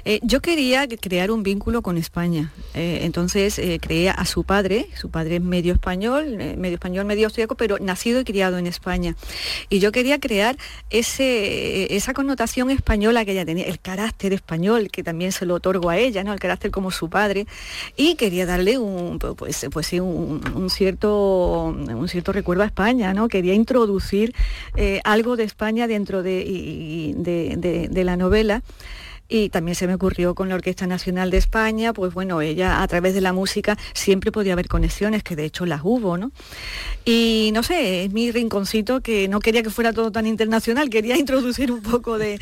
[0.04, 2.52] Eh, yo quería crear un vínculo con España.
[2.74, 7.06] Eh, entonces eh, creé a su padre, su padre es medio español, eh, medio español,
[7.06, 9.16] medio austriaco, pero nacido y criado en España.
[9.70, 10.56] Y yo quería crear
[10.90, 15.88] ese, esa connotación española que ella tenía, el carácter español, que también se lo otorgo
[15.88, 16.32] a ella, ¿no?
[16.32, 17.46] El carácter como su padre.
[17.96, 23.28] Y quería darle un, pues, pues un, cierto, un cierto recuerdo a España, ¿no?
[23.28, 24.34] Quería introducir
[25.04, 27.14] algo de España dentro de,
[27.90, 28.62] de la novela
[29.32, 32.86] y también se me ocurrió con la Orquesta Nacional de España, pues bueno, ella a
[32.86, 36.32] través de la música siempre podía haber conexiones, que de hecho las hubo, ¿no?
[37.06, 41.16] Y no sé, es mi rinconcito que no quería que fuera todo tan internacional, quería
[41.16, 42.38] introducir un poco de,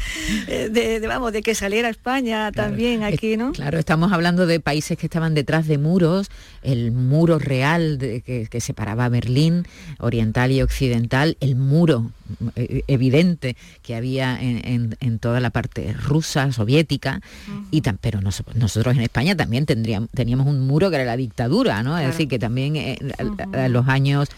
[0.49, 3.53] de, vamos, de que saliera España también aquí, ¿no?
[3.53, 6.29] Claro, estamos hablando de países que estaban detrás de muros,
[6.63, 9.65] el muro real que, que separaba Berlín,
[10.01, 12.20] oriental y occidental, el muro eh,
[12.87, 17.21] evidente que había en, toda la parte rusa, soviética,
[17.71, 21.99] y pero nosotros en España también tendríamos, teníamos un muro que era la dictadura, ¿no?
[21.99, 22.99] Es decir, que también eh,
[23.69, 24.29] los años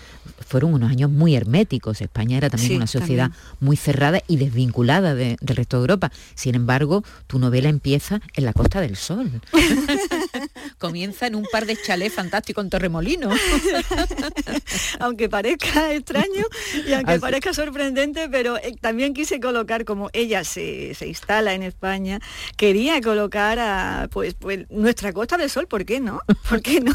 [0.47, 2.01] fueron unos años muy herméticos.
[2.01, 6.13] España era también una sociedad muy cerrada y desvinculada del resto de Europa.
[6.35, 9.31] Sin embargo, tu novela empieza en la Costa del Sol.
[10.79, 13.31] Comienza en un par de chalés fantásticos en Torremolino.
[15.01, 16.45] aunque parezca extraño
[16.87, 22.21] y aunque parezca sorprendente, pero eh, también quise colocar, como ella se, instala en España,
[22.57, 26.21] quería colocar a pues, pues nuestra Costa del Sol, ¿por qué no?
[26.49, 26.95] ¿Por qué no?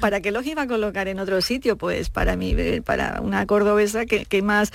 [0.00, 1.76] ¿Para qué los iba a colocar en otro sitio?
[1.76, 4.72] Pues para mí para una cordobesa que, más,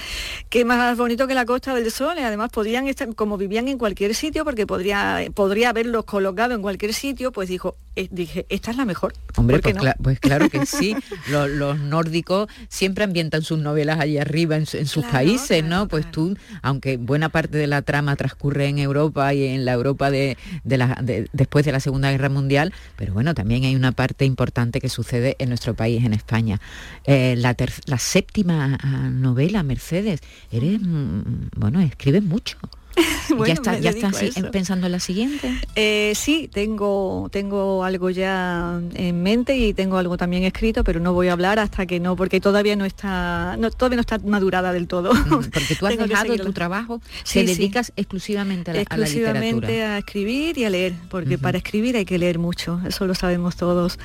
[0.49, 3.77] que más bonito que la Costa del Sol y además podrían estar, como vivían en
[3.77, 8.71] cualquier sitio, porque podría, podría haberlos colocado en cualquier sitio, pues dijo, eh, dije, esta
[8.71, 9.13] es la mejor.
[9.35, 10.95] Hombre, pues, pues, claro que sí.
[11.29, 15.89] los, nórdicos siempre ambientan sus novelas allí arriba en, sus países, ¿no?
[15.89, 20.09] Pues tú, aunque buena parte de la trama transcurre en Europa y en la Europa
[20.09, 21.01] de, la,
[21.33, 25.35] después de la Segunda Guerra Mundial, pero bueno, también hay una parte importante que sucede
[25.39, 26.61] en nuestro país, en España.
[27.03, 27.55] Eh, la,
[27.85, 32.57] la séptima ah, novela, Mercedes, eres, mm, bueno, escribes mucho.
[33.47, 35.53] ¿Ya, está, ya estás pensando en la siguiente?
[35.75, 41.13] Eh, sí, tengo, tengo algo ya en mente y tengo algo también escrito, pero no
[41.13, 44.73] voy a hablar hasta que no, porque todavía no está, no, todavía no está madurada
[44.73, 45.13] del todo.
[45.13, 47.01] Mm, porque tú has dejado tu trabajo,
[47.31, 52.05] te dedicas exclusivamente a la, exclusivamente a, escribir y a leer, porque para escribir hay
[52.05, 53.99] que leer mucho, eso lo sabemos todos.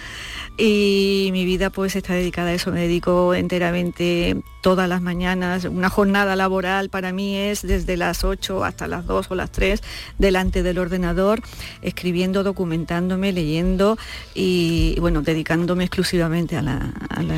[0.59, 5.65] Y mi vida pues está dedicada a eso, me dedico enteramente todas las mañanas.
[5.65, 9.83] Una jornada laboral para mí es desde las 8 hasta las 2 o las 3
[10.19, 11.41] delante del ordenador,
[11.83, 13.99] escribiendo, documentándome, leyendo
[14.35, 16.93] y, bueno, dedicándome exclusivamente a la,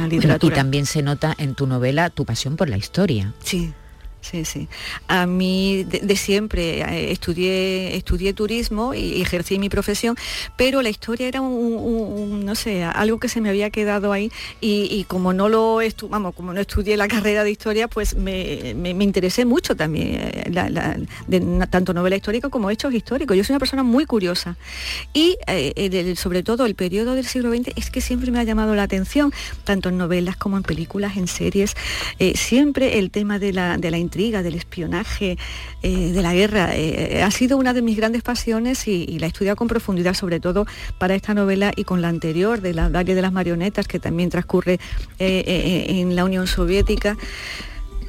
[0.08, 0.52] literatura.
[0.52, 3.32] y también se nota en tu novela tu pasión por la historia.
[3.40, 3.72] Sí,
[4.20, 4.68] Sí, sí.
[5.06, 10.16] A mí de, siempre eh, estudié, estudié turismo y, ejercí mi profesión,
[10.56, 15.04] pero la historia era un, no sé, algo que se me había quedado ahí y,
[15.04, 15.78] como no lo
[16.08, 21.94] vamos, como no estudié la carrera de historia, pues me, interesé mucho también eh, tanto
[21.94, 23.36] novela histórica como hechos históricos.
[23.36, 24.56] Yo soy una persona muy curiosa
[25.14, 28.74] y eh, sobre todo el periodo del siglo XX es que siempre me ha llamado
[28.74, 29.32] la atención,
[29.64, 31.76] tanto en novelas como en películas, en series,
[32.34, 35.36] siempre el tema de la, de la intriga, del espionaje,
[35.82, 36.74] eh, de la guerra.
[36.74, 40.40] Eh, ha sido una de mis grandes pasiones y, la he estudiado con profundidad, sobre
[40.40, 40.66] todo
[40.98, 44.80] para esta novela y con la anterior, de la de las Marionetas, que también transcurre
[45.18, 47.16] eh, en la Unión Soviética.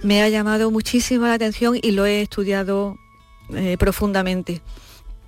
[0.04, 2.98] Me ha llamado muchísimo la atención y lo he estudiado
[3.78, 4.62] profundamente.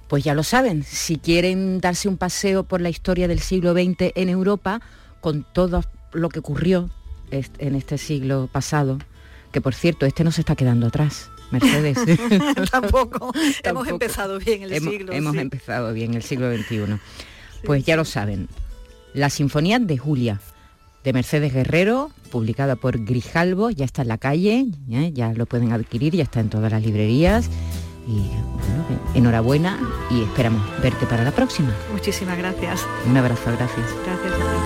[0.08, 4.12] Pues ya lo saben, si quieren darse un paseo por la historia del siglo XX
[4.16, 4.80] en Europa,
[5.20, 6.90] con todo lo que ocurrió
[7.32, 9.00] en este siglo pasado,
[9.52, 11.30] que por cierto, este no se está quedando atrás.
[11.52, 11.98] Mercedes.
[12.72, 13.32] Tampoco.
[13.64, 15.14] Hemos empezado bien el siglo.
[15.14, 16.98] Hemos empezado bien el siglo XXI.
[17.66, 18.48] Pues ya lo saben.
[19.14, 20.40] La Sinfonía de Julia,
[21.04, 25.12] de Mercedes Guerrero, publicada por Grijalvo, ya está en la calle, ¿eh?
[25.14, 27.50] ya lo pueden adquirir, ya está en todas las librerías.
[28.08, 31.76] Y bueno, enhorabuena y esperamos verte para la próxima.
[31.92, 32.86] Muchísimas gracias.
[33.08, 33.86] Un abrazo, gracias.
[34.06, 34.61] Gracias.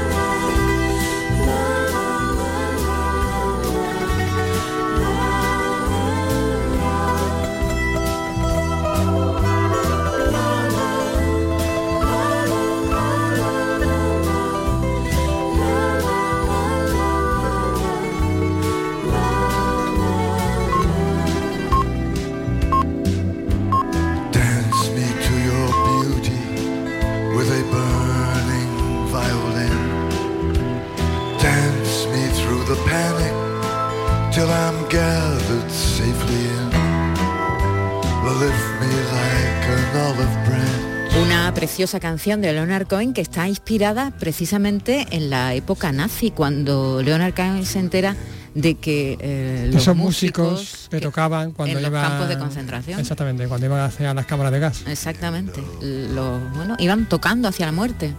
[41.55, 47.33] Preciosa canción de Leonard Cohen que está inspirada precisamente en la época nazi, cuando Leonard
[47.33, 48.15] Cohen se entera
[48.53, 52.09] de que eh, los Esos músicos músicos que tocaban cuando en los iban...
[52.09, 52.99] campos de concentración.
[52.99, 54.83] Exactamente, cuando iban hacia las cámaras de gas.
[54.85, 55.61] Exactamente.
[55.81, 58.13] Los, bueno, iban tocando hacia la muerte.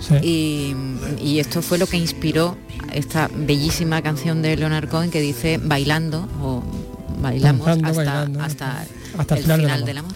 [0.00, 0.14] Sí.
[0.22, 0.76] Y,
[1.22, 2.58] y esto fue lo que inspiró
[2.92, 6.62] esta bellísima canción de Leonard Cohen que dice bailando o
[7.20, 8.84] bailamos Danzando, hasta, bailando, hasta,
[9.16, 10.12] hasta el final, del amor.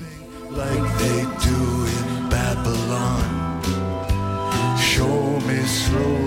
[4.78, 6.25] Show me slowly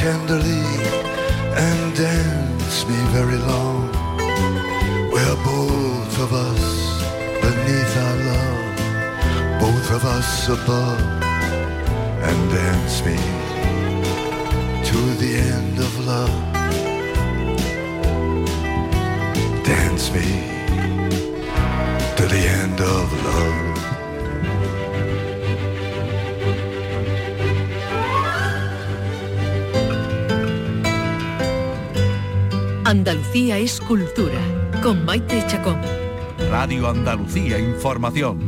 [0.00, 0.64] tenderly
[1.66, 3.82] and dance me very long.
[5.12, 6.64] We're both of us
[7.44, 11.00] beneath our love, both of us above,
[12.28, 13.18] and dance me
[14.88, 16.36] to the end of love.
[19.62, 20.28] Dance me
[22.16, 23.69] to the end of love.
[32.90, 34.40] Andalucía es cultura,
[34.82, 35.80] con Maite Chacón.
[36.50, 38.40] Radio Andalucía Información.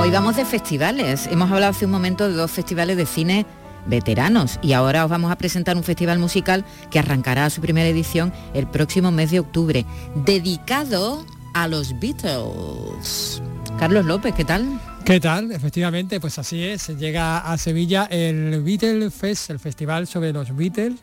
[0.00, 1.28] Hoy vamos de festivales.
[1.28, 3.46] Hemos hablado hace un momento de dos festivales de cine
[3.86, 8.32] veteranos y ahora os vamos a presentar un festival musical que arrancará su primera edición
[8.52, 11.24] el próximo mes de octubre, dedicado
[11.54, 13.40] a los Beatles.
[13.78, 14.66] Carlos López, ¿qué tal?
[15.04, 15.50] ¿Qué tal?
[15.50, 16.88] Efectivamente, pues así es.
[16.98, 20.94] Llega a Sevilla el Beatles Fest, el festival sobre los Beatles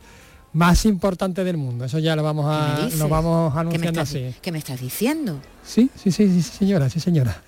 [0.53, 1.85] más importante del mundo.
[1.85, 4.35] Eso ya lo vamos ¿Qué a, lo vamos ¿Qué me, anunciando estás, así.
[4.41, 5.41] qué me estás diciendo?
[5.63, 7.41] Sí, sí, sí, sí, señora, sí, señora.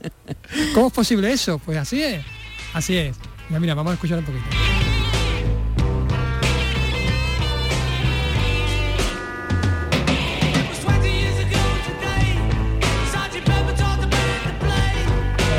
[0.74, 1.58] ¿Cómo es posible eso?
[1.58, 2.24] Pues así es.
[2.72, 3.16] Así es.
[3.48, 4.44] Mira, mira, vamos a escuchar un poquito.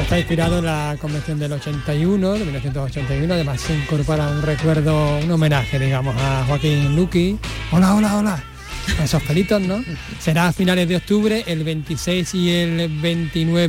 [0.06, 5.32] Está inspirado en la convención del 81, de 1981, además se incorpora un recuerdo, un
[5.32, 7.40] homenaje, digamos, a Joaquín Luqui.
[7.72, 8.44] Hola, hola, hola.
[9.04, 9.84] Esos pelitos, ¿no?
[10.20, 13.68] Será a finales de octubre, el 26 y el 29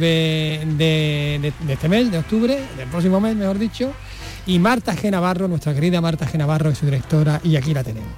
[0.76, 3.94] de, este mes, de octubre, del próximo mes, mejor dicho.
[4.46, 5.48] Y Marta G.
[5.48, 6.70] Nuestra querida Marta G.
[6.70, 8.12] Es su directora, y aquí la tenemos.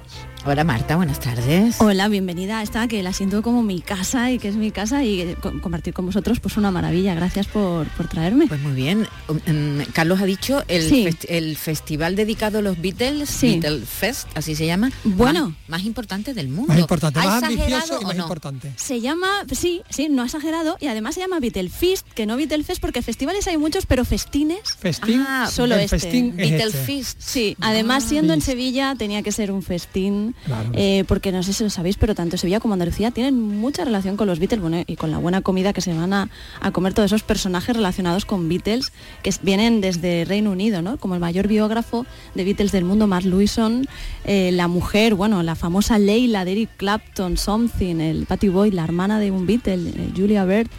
[0.45, 1.75] Hola Marta, buenas tardes.
[1.79, 5.03] Hola, bienvenida a esta que la siento como mi casa y que es mi casa
[5.03, 7.13] y compartir con vosotros pues una maravilla.
[7.13, 8.47] Gracias por, por traerme.
[8.47, 9.05] Pues muy bien.
[9.27, 11.07] Um, Carlos ha dicho el, Sí.
[11.27, 13.59] el festival dedicado a los Beatles, Sí.
[13.59, 14.91] Beatle Fest, así se llama.
[15.03, 15.49] Bueno.
[15.67, 16.69] más, más importante del mundo.
[16.73, 18.23] Más importante, ¿Ha más exagerado ambicioso y más no?
[18.23, 18.71] importante.
[18.77, 22.81] Se llama, sí, sí, no ha exagerado y además se llama Beatlefest, que no Beatlefest
[22.81, 25.99] porque festivales hay muchos, pero festines Festín, Ah, solo el este.
[25.99, 26.77] festín es Beatle este.
[26.85, 27.17] Fest.
[27.21, 28.41] Sí, además siendo en.
[28.41, 30.69] Sevilla tenía que ser un festín, Claro.
[30.73, 34.17] eh, porque no sé si lo sabéis, pero tanto Sevilla como Andalucía tienen mucha relación
[34.17, 36.29] con los Beatles bueno, y con la buena comida que se van a,
[36.61, 38.91] a comer todos esos personajes relacionados con Beatles
[39.23, 40.97] que vienen desde Reino Unido, ¿no?
[40.97, 43.87] Como el mayor biógrafo de Beatles del mundo, Mark Lewison,
[44.25, 48.83] eh, la mujer, bueno, la famosa Leila de Eric Clapton, Something, el Patty Boyd, la
[48.83, 50.69] hermana de un Beatle, eh, Julia Bird.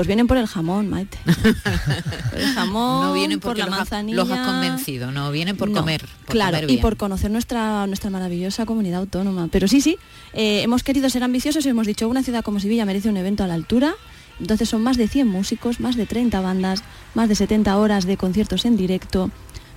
[0.00, 1.18] Pues vienen por el jamón, Maite.
[1.26, 5.68] Por el jamón, No vienen por la los, ha- los has convencido, no vienen por
[5.68, 6.06] No, comer.
[6.24, 9.48] por claro, comer y por conocer nuestra, nuestra maravillosa comunidad autónoma.
[9.52, 9.98] Pero sí, sí,
[10.32, 13.44] eh, hemos querido ser ambiciosos y hemos dicho, una ciudad como Sevilla merece un evento
[13.44, 13.92] a la altura.
[14.40, 16.82] Entonces son más de 100 músicos, más de 30 bandas,
[17.12, 19.30] más de 70 horas de conciertos en directo.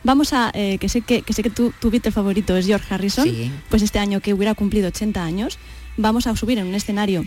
[0.06, 2.86] Vamos a, eh, que sé que, que, sé que tu, tu Beatle favorito es George
[2.94, 3.52] Harrison, Sí.
[3.70, 5.60] pues este año que hubiera cumplido 80 años,
[5.98, 7.26] vamos a subir en un escenario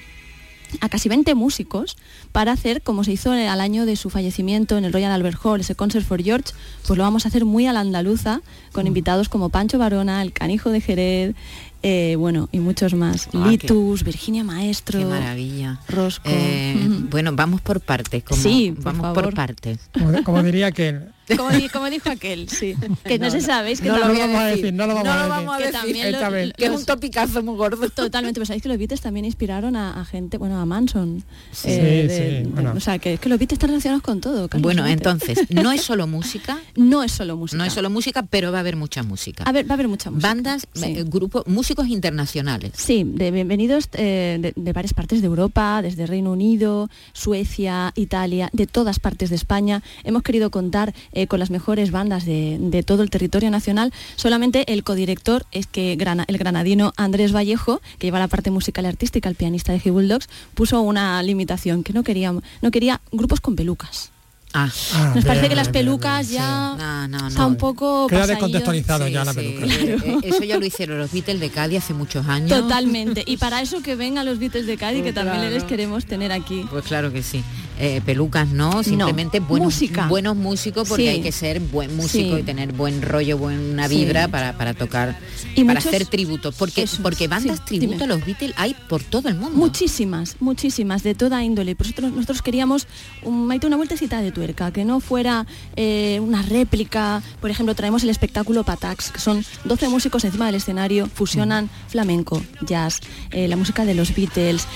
[0.80, 1.96] a casi 20 músicos
[2.32, 5.60] para hacer como se hizo al año de su fallecimiento en el Royal Albert Hall,
[5.60, 6.52] ese Concert for George,
[6.86, 8.40] pues lo vamos a hacer muy a la andaluza,
[8.72, 11.34] con invitados como Pancho Varona, el Canijo de Jerez,
[11.82, 13.28] eh, bueno, y muchos más.
[13.32, 14.98] Ah, Litus, Virginia Maestro.
[14.98, 15.80] Qué maravilla.
[15.88, 16.28] Rosco.
[16.28, 16.74] Eh.
[17.10, 18.24] Bueno, vamos por partes.
[18.24, 19.24] como- Sí, por vamos favor.
[19.24, 19.78] por partes.
[19.92, 21.00] Como, como diría que
[21.36, 22.74] Como, di- como dijo aquel, sí.
[23.04, 24.94] Que no, No, se no, sabéis que no lo también- vamos a decir, no lo
[24.94, 25.28] vamos a decir.
[25.30, 25.80] vamos a que decir.
[25.80, 26.52] también lo- vez.
[26.56, 27.88] Que es un topicazo muy gordo.
[27.90, 31.24] Totalmente, pues sabéis que los Beatles también inspiraron a, a gente, bueno, a Manson.
[31.52, 31.68] Sí.
[31.70, 32.74] eh, Sí, de- sí, de- bueno.
[32.76, 34.48] O sea, que, es que los Beatles están relacionados con todo.
[34.48, 37.58] Carlos Bueno, entonces, no es solo música, No es solo música.
[37.58, 39.44] no es solo música, pero va a haber mucha música.
[39.44, 40.28] A ver, va a haber mucha música.
[40.28, 40.84] Bandas, Sí.
[40.84, 42.72] eh, grupos, músicos internacionales.
[42.76, 48.48] Sí, de bienvenidos eh, de, de varias partes de Europa, desde Reino Unido, Suecia, Italia,
[48.52, 49.82] de todas partes de España.
[50.04, 53.92] Hemos querido contar eh, con las mejores bandas de, de todo el territorio nacional.
[54.14, 58.84] Solamente el codirector es que grana- el granadino Andrés Vallejo, que lleva la parte musical
[58.84, 63.00] y artística, el pianista de He Bulldogs, puso una limitación, que no quería, no quería
[63.10, 64.10] grupos con pelucas.
[64.54, 67.48] Ah, Ah, Nos parece bien, que las pelucas bien, ya no, no, está no.
[67.48, 69.66] un poco Queda descontextualizado Sí, ya la sí, peluca.
[69.66, 72.48] eh, eh, Eso ya lo hicieron los Beatles de Cádiz hace muchos años.
[72.58, 73.22] Totalmente.
[73.26, 75.54] Y para eso que vengan los Beatles de Cádiz, que Pues también claro.
[75.54, 76.64] les queremos tener aquí.
[76.70, 77.42] Pues claro que sí.
[77.78, 80.06] Eh, pelucas no, simplemente buenos, música.
[80.08, 81.08] buenos músicos porque Sí.
[81.08, 82.40] hay que ser buen músico Sí.
[82.40, 83.96] y tener buen rollo, buena Sí.
[83.96, 85.18] vibra para, para tocar,
[85.54, 86.54] Y para muchos- hacer tributos.
[86.54, 88.04] Porque, Eso, porque bandas tributo dime.
[88.04, 89.56] a los Beatles hay por todo el mundo.
[89.58, 91.76] Muchísimas, muchísimas, de toda índole.
[91.78, 92.86] Nosotros, nosotros queríamos,
[93.22, 95.46] un, una vueltecita de tuerca, que no fuera
[95.76, 97.22] eh, una réplica.
[97.42, 102.42] Por ejemplo, traemos el espectáculo Patax, que son 12 músicos encima del escenario, fusionan flamenco,
[102.62, 103.00] jazz,
[103.32, 104.66] eh, la música de los Beatles.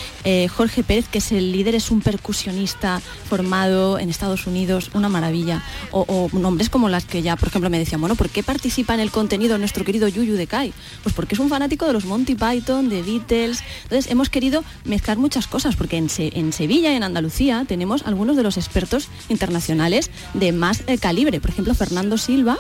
[0.55, 5.63] Jorge Pérez, que es el líder, es un percusionista formado en Estados Unidos, una maravilla.
[5.93, 9.01] O, nombres como las que ya, por ejemplo, me decían, bueno, ¿por qué participa en
[9.01, 10.73] el contenido nuestro querido Yuyu de Kai?
[11.03, 13.63] Pues porque es un fanático de los Monty Python, de Beatles.
[13.85, 18.37] Entonces hemos querido mezclar muchas cosas, porque en, en Sevilla y en Andalucía tenemos algunos
[18.37, 21.41] de los expertos internacionales de más eh, calibre.
[21.41, 22.59] Por ejemplo, Fernando Silva,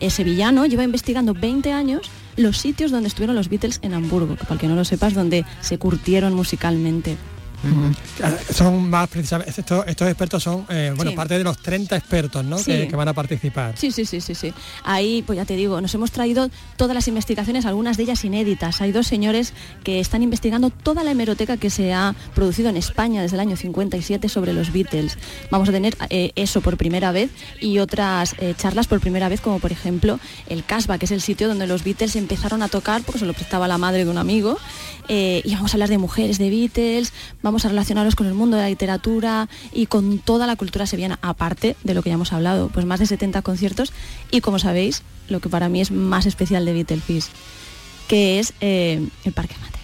[0.00, 4.44] eh, sevillano, lleva investigando 20 años los sitios donde estuvieron los Beatles en Hamburgo, que
[4.44, 7.16] para que no lo sepas, donde se curtieron musicalmente.
[8.52, 11.16] Son más precisamente, estos, estos expertos son, eh, bueno, Sí.
[11.16, 12.58] parte de los 30 expertos, ¿no?
[12.58, 12.64] Sí.
[12.72, 13.74] Que, que van a participar.
[13.76, 14.52] Sí, sí, sí, sí, sí.
[14.84, 18.80] Ahí, pues ya te digo, nos hemos traído todas las investigaciones, algunas de ellas inéditas.
[18.80, 19.52] Hay dos señores
[19.84, 23.56] que están investigando toda la hemeroteca que se ha producido en España desde el año
[23.56, 25.18] 57 sobre los Beatles.
[25.50, 27.30] Vamos a tener eh, eso por primera vez
[27.60, 31.20] y otras eh, charlas por primera vez, como por ejemplo el Casbah, que es el
[31.20, 34.18] sitio donde los Beatles empezaron a tocar porque se lo prestaba la madre de un
[34.18, 34.58] amigo.
[35.08, 38.56] Eh, y vamos a hablar de mujeres de Beatles, vamos a relacionarlos con el mundo
[38.56, 42.32] de la literatura y con toda la cultura sevillana, aparte de lo que ya hemos
[42.32, 43.92] hablado, pues más de 70 conciertos
[44.30, 47.30] y como sabéis, lo que para mí es más especial de Beatles,
[48.06, 49.78] que es eh, el Parque Mate.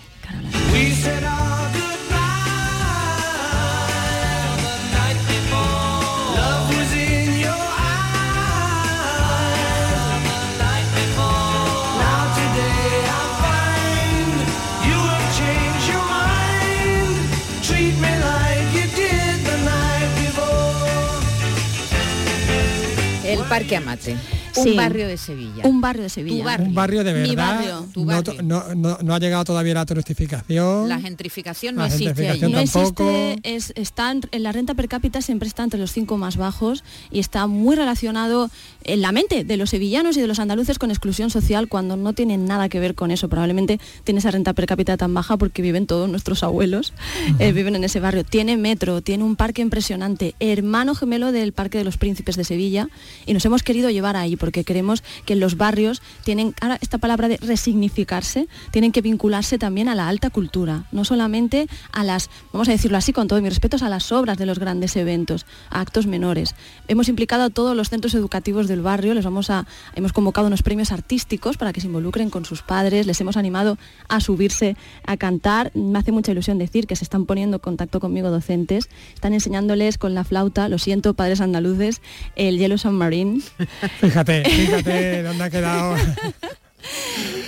[23.49, 24.17] Parque Amate,
[24.55, 24.71] Sí.
[24.71, 25.63] un barrio de Sevilla.
[25.67, 26.45] Un barrio de Sevilla.
[26.45, 26.67] barrio.
[26.69, 27.55] Un barrio de Mi verdad.
[27.57, 27.87] barrio.
[27.93, 28.43] Tu no, barrio.
[28.43, 30.89] no- no- no ha llegado todavía la turistificación.
[30.89, 32.53] La gentrificación no La existe gentrificación allí.
[32.53, 36.17] No existe, es, está en, en la renta per cápita siempre está entre los cinco
[36.19, 38.51] más bajos y está muy relacionado
[38.85, 42.13] en la mente de los sevillanos y de los andaluces con exclusión social cuando no
[42.13, 43.29] tiene nada que ver con eso.
[43.29, 46.93] Probablemente tiene esa renta per cápita tan baja porque viven todos nuestros abuelos,
[47.39, 48.25] eh, viven en ese barrio.
[48.25, 52.89] Tiene metro, tiene un parque impresionante, hermano gemelo del Parque de los Príncipes de Sevilla
[53.27, 57.29] y nos hemos querido llevar ahí porque queremos que los barrios tienen, ahora esta palabra
[57.29, 62.69] de resignificarse, tienen que vincularse también a la alta cultura, no solamente a las, vamos
[62.69, 65.81] a decirlo así con todo mi respeto, a las obras de los grandes eventos, a
[65.81, 66.55] actos menores.
[66.89, 70.63] Hemos implicado a todos los centros educativos del barrio, les vamos a, hemos convocado unos
[70.63, 73.79] premios artísticos para que se involucren con sus padres, les hemos animado
[74.11, 74.77] a subirse
[75.07, 75.73] a cantar.
[75.75, 79.97] Me hace mucha ilusión decir que se están poniendo en contacto conmigo docentes, están enseñándoles
[79.97, 82.03] con la flauta, lo siento, padres andaluces,
[82.37, 83.41] el Yellow Submarine.
[84.01, 85.97] Fíjate, fíjate dónde ha quedado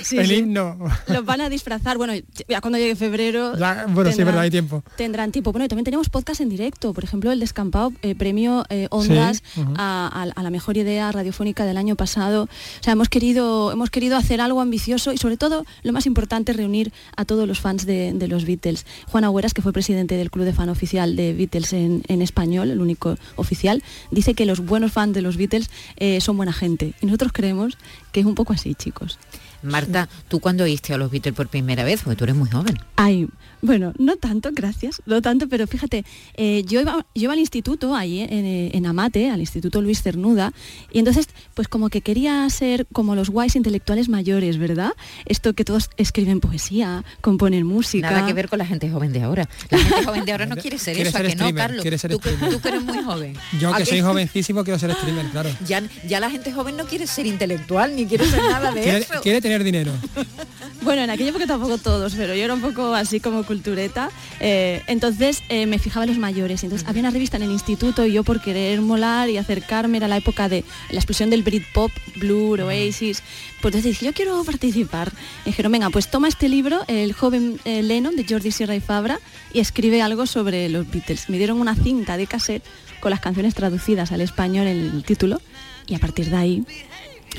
[0.02, 0.34] Sí, el sí.
[0.36, 0.76] himno.
[1.08, 2.12] Los van a disfrazar, bueno,
[2.48, 3.56] ya cuando llegue febrero.
[3.58, 4.82] Ya, bueno, sí, es verdad, hay tiempo.
[4.96, 5.52] Tendrán tiempo.
[5.52, 9.42] Bueno, y también tenemos podcast en directo, por ejemplo, el Descampado, eh, premio eh, Ondas
[9.54, 12.44] Sí, a, a- a la mejor idea radiofónica del año pasado.
[12.44, 16.52] O sea, hemos querido, hemos querido hacer algo ambicioso y sobre todo, lo más importante,
[16.52, 18.86] reunir a todos los fans de, de los Beatles.
[19.08, 22.70] Juan Agüeras, que fue presidente del club de fan oficial de Beatles en, en español,
[22.70, 26.94] el único oficial, dice que los buenos fans de los Beatles eh, son buena gente.
[27.00, 27.76] Y nosotros creemos
[28.16, 29.18] que es un poco así, chicos.
[29.62, 32.00] Marta, ¿tú cuándo oíste a los Beatles por primera vez?
[32.02, 32.78] Porque tú eres muy joven.
[32.96, 33.28] Ay,
[33.62, 36.04] bueno, no tanto, gracias, no tanto, pero fíjate,
[36.34, 40.02] eh, yo, iba, yo iba al instituto, ahí en, eh, en Amate, al Instituto Luis
[40.02, 40.52] Cernuda,
[40.92, 44.90] y entonces, pues como que quería ser como los guays intelectuales mayores, ¿verdad?
[45.24, 48.10] Esto que todos escriben poesía, componen música.
[48.10, 49.48] Nada que ver con la gente joven de ahora.
[49.70, 51.82] La gente joven de ahora no quiere ser Quiere eso, ser ¿a que no, Carlos?
[51.82, 53.34] quiere ser tú, tú que eres muy joven.
[53.60, 55.50] Yo ¿A que soy jovencísimo quiero ser streamer, claro.
[55.66, 58.98] Ya, ya la gente joven no quiere ser intelectual ni quiere ser nada de Quiere,
[58.98, 59.14] eso.
[59.22, 59.92] quiere tener dinero.
[60.86, 64.08] Bueno, en aquella época tampoco todos, pero yo era un poco así como cultureta.
[64.38, 66.62] eh, entonces eh, me fijaba en los mayores.
[66.62, 70.06] Entonces había una revista en el instituto y yo por querer molar y acercarme, era
[70.06, 73.24] la época de la explosión del Britpop, Blur, Oasis.
[73.60, 75.10] Pues entonces dije, yo quiero participar.
[75.44, 78.80] Y dijeron, venga, pues toma este libro, El joven eh, Lennon, de Jordi Sierra y
[78.80, 79.18] Fabra,
[79.52, 81.28] y escribe algo sobre los Beatles.
[81.28, 82.62] Me dieron una cinta de cassette
[83.00, 85.40] con las canciones traducidas al español en el título
[85.88, 86.64] y a partir de ahí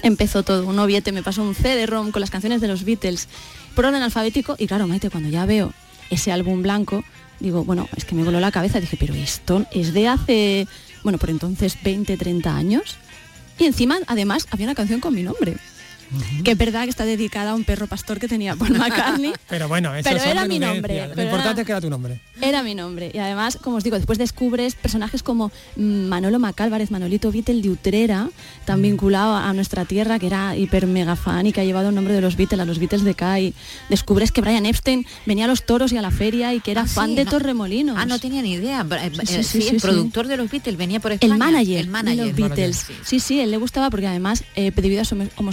[0.04, 0.68] empezó todo.
[0.68, 3.28] Un noviete me pasó un CD-ROM con las canciones de los Beatles
[3.76, 5.74] por orden alfabético y claro, Maite, cuando ya veo
[6.10, 7.04] ese álbum blanco,
[7.40, 10.68] digo, bueno, es que me voló la cabeza, dije, pero esto es de hace,
[11.04, 12.98] bueno, por entonces 20, 30 años.
[13.60, 15.58] Y encima, además, había una canción con mi nombre.
[16.44, 19.34] Que es verdad que está dedicada a un perro pastor que tenía Paul McCartney.
[19.50, 21.90] Pero bueno, eso Pero era mi nombre, Lo pero importante era- es que era tu
[21.90, 22.20] nombre.
[22.42, 23.12] Era mi nombre.
[23.14, 27.70] Y además, como os digo, después descubres personajes como mm, Manolo Macálvarez, Manolito Beatle de
[27.70, 28.30] Utrera,
[28.66, 31.96] tan vinculado a nuestra tierra, que era hiper mega fan y que ha llevado el
[31.96, 33.54] nombre de los Beatles, a los Beatles de Kai.
[33.90, 36.82] Descubres que Brian Epstein venía a los toros y a la feria y que era
[36.82, 37.96] Ah, fan sí, de no- Torremolinos.
[37.98, 38.86] Ah, no tenía ni idea.
[39.02, 39.88] Eh, Sí, eh, sí, sí, sí, el sí.
[39.88, 41.34] productor de los Beatles venía por España.
[41.34, 42.18] El manager, El manager.
[42.18, 42.86] de los Beatles.
[43.04, 45.52] Sí, sí, él le gustaba porque además, eh, debido a su homo-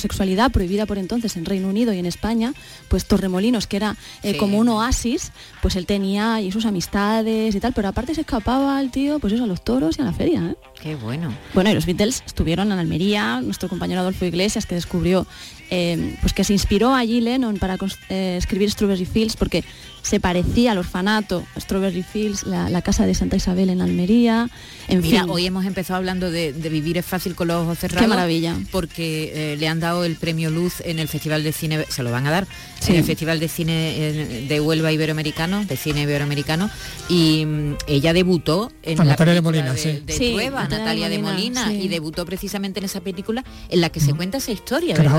[0.48, 2.54] prohibida por entonces en Reino Unido y en España,
[2.88, 4.38] pues Torremolinos, que era eh, Sí.
[4.38, 5.32] como un oasis,
[5.62, 9.32] pues él tenía y sus amistades y tal, pero aparte se escapaba el tío, pues
[9.32, 10.40] eso, a los toros y a la feria.
[10.52, 10.56] ¿eh?
[10.82, 11.32] Qué bueno.
[11.54, 15.26] Bueno, y los Beatles estuvieron en Almería, nuestro compañero Adolfo Iglesias, que descubrió,
[15.74, 17.76] eh, pues que se inspiró allí Lennon para
[18.08, 19.64] eh, escribir Strawberry Fields, porque
[20.02, 24.50] se parecía al orfanato Strawberry Fields, la, la casa de Santa Isabel en Almería.
[24.86, 27.78] En Mira, fin, hoy hemos empezado hablando de, de vivir es fácil con los ojos
[27.78, 28.02] cerrados.
[28.02, 28.54] Qué maravilla.
[28.70, 32.10] Porque eh, le han dado el premio Luz en el Festival de Cine, se lo
[32.10, 32.46] van a dar,
[32.80, 32.92] Sí.
[32.92, 36.68] en el Festival de Cine de Huelva Iberoamericano, de Cine Iberoamericano,
[37.08, 40.02] y mm, ella debutó en Con la Natalia de Molina, de, sí.
[40.04, 43.80] de Sí, Trueba, Natalia Natalia, de de Molina, y debutó precisamente en esa película en
[43.80, 45.16] la que se cuenta esa historia, Que ¿verdad?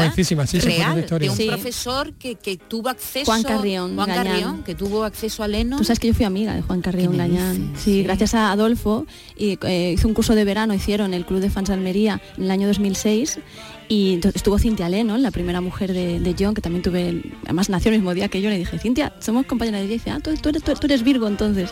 [0.47, 1.47] Jovencísima, sí, sí, cuenta la Real, de un Sí.
[1.47, 3.25] profesor que, que tuvo acceso...
[3.25, 4.09] Juan Carrión, Juan.
[4.09, 5.77] Carrión, que tuvo acceso a Lennon.
[5.79, 7.73] Tú sabes que yo fui amiga de Juan Carrión ¿Qué me Gañán.
[7.75, 8.03] Sí, Sí.
[8.03, 9.05] gracias a Adolfo.
[9.37, 12.43] Y eh, hizo un curso de verano, hicieron el Club de Fans de Almería en
[12.45, 13.39] el año 2006.
[13.87, 17.91] Y estuvo Cintia Lennon, la primera mujer de, de John, que también tuve, además nació
[17.91, 20.63] el mismo día que yo, le dije, Cintia, somos compañeras de dice, ah, tú, eres,
[20.63, 21.71] tú eres Virgo entonces.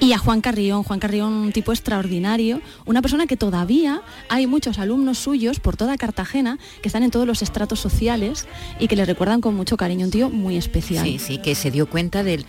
[0.00, 4.78] Y a Juan Carrión, Juan Carrión, un tipo extraordinario, una persona que todavía hay muchos
[4.78, 8.46] alumnos suyos por toda Cartagena que están en todos los estratos sociales
[8.80, 11.04] y que le recuerdan con mucho cariño, un tío muy especial.
[11.04, 12.44] Sí, sí, que se dio cuenta del,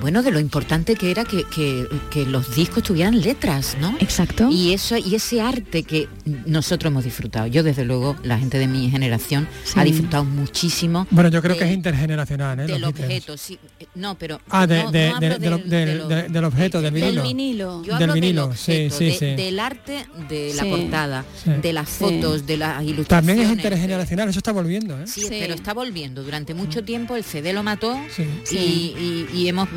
[0.00, 3.96] bueno, de lo importante que era que, que- que los discos tuvieran letras, ¿no?
[4.00, 4.48] Exacto.
[4.50, 6.08] Y eso, y ese arte que
[6.46, 7.46] nosotros hemos disfrutado.
[7.48, 9.74] Yo desde luego, la gente de mi generación Sí.
[9.76, 11.06] ha disfrutado muchísimo.
[11.10, 12.66] Bueno, yo creo que es intergeneracional, ¿eh?
[12.66, 13.58] del los objeto, sí.
[13.80, 16.08] eh, No, pero Ah, de- no- de- no de- hablo de lo- del- del- del-
[16.08, 17.22] de- del objeto, del Del vinilo.
[17.22, 17.82] vinilo.
[17.84, 19.26] Yo Del hablo vinilo, del sí, objeto, sí, de- sí.
[19.42, 21.50] del arte de la portada, Sí.
[21.60, 21.96] de las Sí.
[21.98, 23.08] fotos, de las ilustraciones.
[23.08, 25.06] También es intergeneracional, eso está volviendo, ¿eh?
[25.06, 25.26] Sí, Sí.
[25.30, 26.22] pero está volviendo.
[26.22, 28.24] Durante mucho tiempo el CD lo mató Sí.
[28.52, 29.68] y, y- y hemos,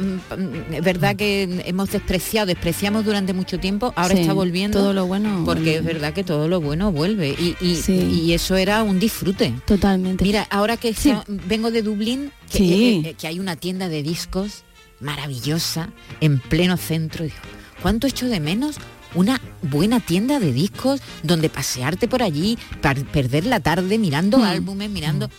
[0.71, 4.79] es verdad que hemos despreciado, despreciamos durante mucho tiempo, ahora Sí, está volviendo.
[4.79, 7.93] todo lo bueno Porque es verdad que todo lo bueno vuelve y, y- Sí.
[7.93, 9.53] y eso era un disfrute.
[9.65, 10.23] Totalmente.
[10.23, 11.13] Mira, ahora que Sí.
[11.27, 14.63] vengo de Dublín, que, eh, eh, que hay una tienda de discos
[14.99, 15.89] maravillosa
[16.19, 17.23] en pleno centro.
[17.25, 17.35] Digo,
[17.81, 18.75] ¿cuánto echo de menos?
[19.13, 24.43] Una buena tienda de discos donde pasearte por allí, par- perder la tarde mirando Mm.
[24.43, 25.29] álbumes, mirando...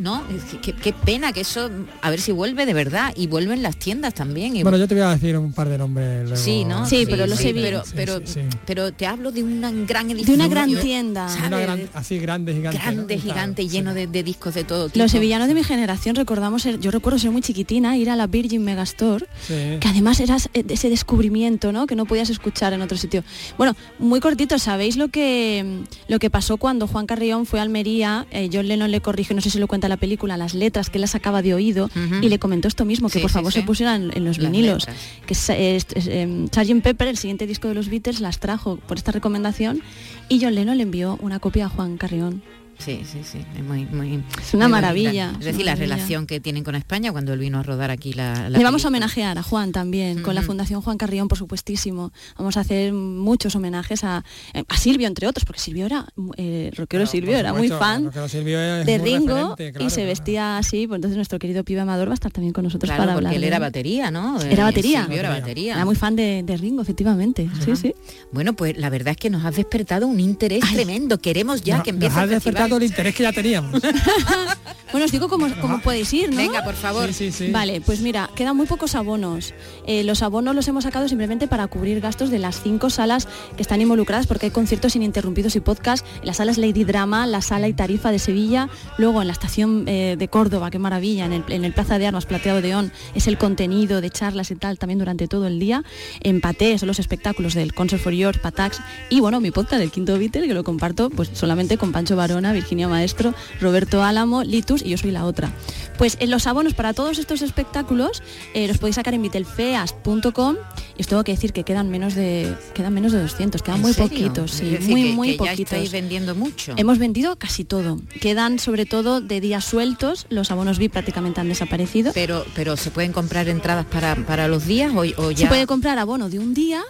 [0.00, 1.70] No, es que- qué, qué pena que eso,
[2.02, 3.14] a ver si vuelve de verdad.
[3.16, 4.54] Y vuelven las tiendas también.
[4.54, 6.36] y- Bueno, yo te voy a decir un par de nombres luego.
[6.36, 6.84] Sí, ¿no?
[6.84, 8.40] Sí, pero los he pero, Sí, pero, sí, sí.
[8.66, 10.34] pero te hablo de una gran de edición.
[10.36, 11.26] una gran yo- tienda.
[11.28, 11.46] ¿sabes?
[11.46, 12.76] Una gran- así grande, gigante.
[12.78, 12.84] ¿no?
[12.84, 13.68] grande, gigante, sí.
[13.70, 14.98] lleno de, de discos de todo tipo.
[14.98, 18.26] Los sevillanos de mi generación recordamos, ser- yo recuerdo ser muy chiquitina, ir a la
[18.26, 19.54] Virgin Megastore, Sí.
[19.80, 21.86] que además era ese descubrimiento, ¿no?
[21.86, 23.22] Que no podías escuchar en otro sitio.
[23.58, 28.26] Bueno, muy cortito, ¿sabéis lo que lo que pasó cuando Juan Carrión fue a Almería?
[28.30, 30.98] Eh, John Lennon le corrigió, no sé si lo cuenta la película, las letras que
[30.98, 31.90] él las sacaba de oído
[32.22, 33.60] y le comentó esto mismo, que Sí, por sí, favor sí.
[33.60, 34.86] se pusieran en los Las vinilos.
[34.86, 34.96] letras.
[35.26, 36.82] Que em, Sgt.
[36.82, 39.82] Pepper, el siguiente disco de los Beatles, las trajo por esta recomendación
[40.28, 42.42] y John Lennon le envió una copia a Juan Carrión.
[42.78, 43.38] Sí, sí, sí.
[43.56, 44.24] Es muy, muy.
[44.42, 45.38] Es una muy maravilla, bonita.
[45.40, 45.94] es decir, la maravilla.
[45.96, 48.48] relación que tienen con España cuando él vino a rodar aquí la.
[48.48, 50.42] la Le vamos a homenajear a Juan también, con la.
[50.42, 52.12] Fundación Juan Carrión, por supuestísimo.
[52.36, 54.24] Vamos a hacer muchos homenajes a,
[54.68, 56.06] a Silvio, entre otros, porque Silvio era,
[56.36, 59.94] eh, rockero Silvio, era muy fan Rockero Silvio es de muy Ringo claro, y se
[59.96, 60.08] claro.
[60.08, 63.02] vestía así, pues entonces nuestro querido pibe Amador va a estar también con nosotros Claro,
[63.02, 64.40] para porque hablar él era batería, ¿no?
[64.40, 65.02] Era Eh, batería.
[65.04, 65.74] Silvio era batería.
[65.74, 67.48] Era muy fan de, de Ringo, efectivamente.
[67.64, 67.94] Sí, sí.
[68.32, 71.18] Bueno, pues la verdad es que nos has despertado un interés tremendo.
[71.18, 72.71] Queremos ya No- que empiece el festival.
[72.72, 73.82] Despertado el interés que ya teníamos.
[74.92, 76.36] Bueno, os digo cómo, cómo podéis ir, ¿no?
[76.36, 77.06] Venga, por favor.
[77.14, 77.50] Sí, sí, sí.
[77.50, 79.54] Vale, pues mira, quedan muy pocos abonos.
[79.86, 83.62] Eh, los abonos los hemos sacado simplemente para cubrir gastos de las cinco salas que
[83.62, 86.04] están involucradas porque hay conciertos ininterrumpidos y podcast.
[86.20, 88.68] En la sala es Lady Drama, la sala y Tarifa de Sevilla,
[88.98, 92.06] luego en la estación eh, de Córdoba, qué maravilla, en el, en el Plaza de
[92.06, 95.58] Armas Plateado de On es el contenido de charlas y tal también durante todo el
[95.58, 95.84] día.
[96.20, 99.90] En Paté son los espectáculos del Concert for Yours, Patax y bueno, mi podcast del
[99.90, 104.82] Quinto Beatle que lo comparto pues solamente con Pancho Barona, Virginia Maestro, Roberto Álamo, Litus
[104.82, 105.50] y yo soy la otra.
[105.98, 108.22] Pues en los abonos para todos estos espectáculos
[108.54, 110.56] eh, los podéis sacar en vitelfeast.com
[110.96, 113.82] y os tengo que decir que quedan menos de quedan menos de 200, quedan ¿En
[113.82, 114.08] muy serio?
[114.10, 115.72] poquitos, sí, decir, muy que- muy que ya poquitos.
[115.72, 116.74] estáis vendiendo mucho.
[116.76, 118.00] Hemos vendido casi todo.
[118.20, 122.12] Quedan sobre todo de días sueltos, los abonos VIP prácticamente han desaparecido.
[122.14, 125.36] Pero, pero se pueden comprar entradas para, para los días o, o ya.
[125.38, 126.82] Se puede comprar abono de un día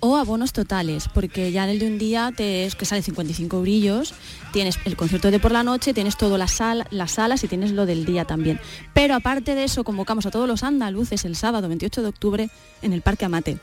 [0.00, 3.60] o abonos totales, porque ya en el de un día te, es que sale 55
[3.60, 4.14] brillos,
[4.52, 7.70] tienes el concierto de por la noche, tienes todo la sala, las salas y tienes
[7.72, 8.53] lo del día también.
[8.92, 12.50] Pero aparte de eso, convocamos a todos los andaluces el sábado 28 de octubre
[12.82, 13.58] en el Parque Amate.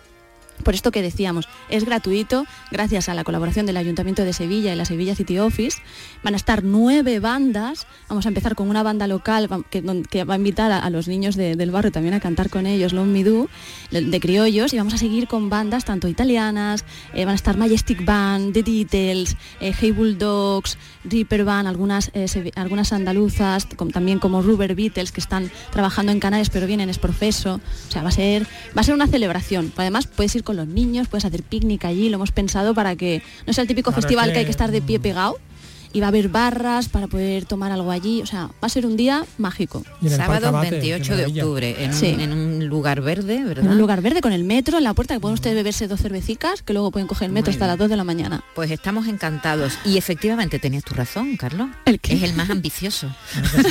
[0.62, 4.76] Por esto que decíamos, es gratuito, gracias a la colaboración del Ayuntamiento de Sevilla y
[4.76, 5.82] la Sevilla City Office.
[6.24, 7.88] Van a estar nueve bandas.
[8.10, 9.82] Vamos a empezar con una banda local que,
[10.24, 13.10] va a invitar a, los niños de- del barrio también a cantar con ellos, Long
[13.10, 13.50] Me Do,
[13.92, 14.74] de, criollos.
[14.74, 18.64] Y vamos a seguir con bandas tanto italianas, eh, van a estar Majestic Band, The
[18.64, 25.22] Details, eh, Hey Bulldogs, Reaper Band, algunas, eh, algunas andaluzas, también como Rubber Beatles, que
[25.22, 27.60] están trabajando en Canarias pero vienen es profeso.
[27.88, 28.44] O sea, va a ser,
[28.78, 29.72] va a ser una celebración.
[29.78, 33.22] Además, puedes ir con los niños, puedes hacer picnic allí, lo hemos pensado para que
[33.48, 35.38] no sea el típico Claro, festival que- que hay que estar de pie pegado.
[35.94, 38.22] Y va a haber barras para poder tomar algo allí.
[38.22, 39.84] O sea, va a ser un día mágico.
[40.08, 42.14] Sábado Amate, qué 28 de octubre, en, Sí.
[42.14, 43.66] un, en un lugar verde, ¿verdad?
[43.66, 46.00] En un lugar verde con el metro en la puerta, que pueden ustedes beberse dos
[46.02, 47.72] cervecicas, que luego pueden coger el metro Muy hasta bien.
[47.74, 48.44] las 2 de la mañana.
[48.56, 49.74] Pues estamos encantados.
[49.84, 51.70] Y efectivamente tenías tu razón, Carlos.
[51.86, 52.14] ¿El qué?
[52.14, 53.08] Es el más ambicioso.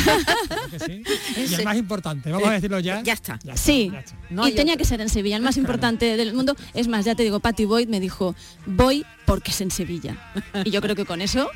[0.04, 1.02] Claro que sí.
[1.50, 3.02] Y el más importante, vamos a decirlo ya.
[3.02, 3.38] Ya está.
[3.42, 4.14] Ya está, Sí, ya está.
[4.30, 4.82] No y tenía otro.
[4.82, 6.54] que ser en Sevilla, el más importante del mundo.
[6.74, 8.34] Es más, ya te digo, Patty Boyd me dijo,
[8.66, 10.16] voy porque es en Sevilla.
[10.64, 11.48] Y yo creo que con eso,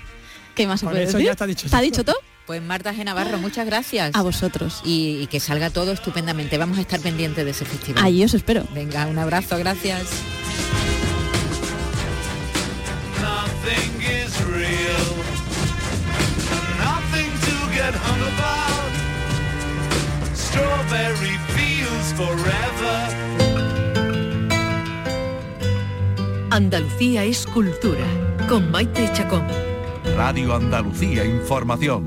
[0.55, 1.27] ¿qué más se puede eso decir?
[1.27, 1.85] ya está dicho ¿Está todo.
[1.85, 2.17] dicho todo?
[2.47, 3.05] Pues Marta G.
[3.05, 4.11] Navarro, muchas gracias.
[4.15, 4.83] A vosotros.
[4.85, 6.59] Y, y que salga todo estupendamente.
[6.59, 8.05] Vamos a estar pendientes de ese festival.
[8.05, 8.67] Ahí os espero.
[8.75, 10.03] Venga, un abrazo, gracias.
[26.51, 28.05] Andalucía es cultura.
[28.49, 29.45] Con Maite Chacón.
[30.17, 32.05] Radio Andalucía Información.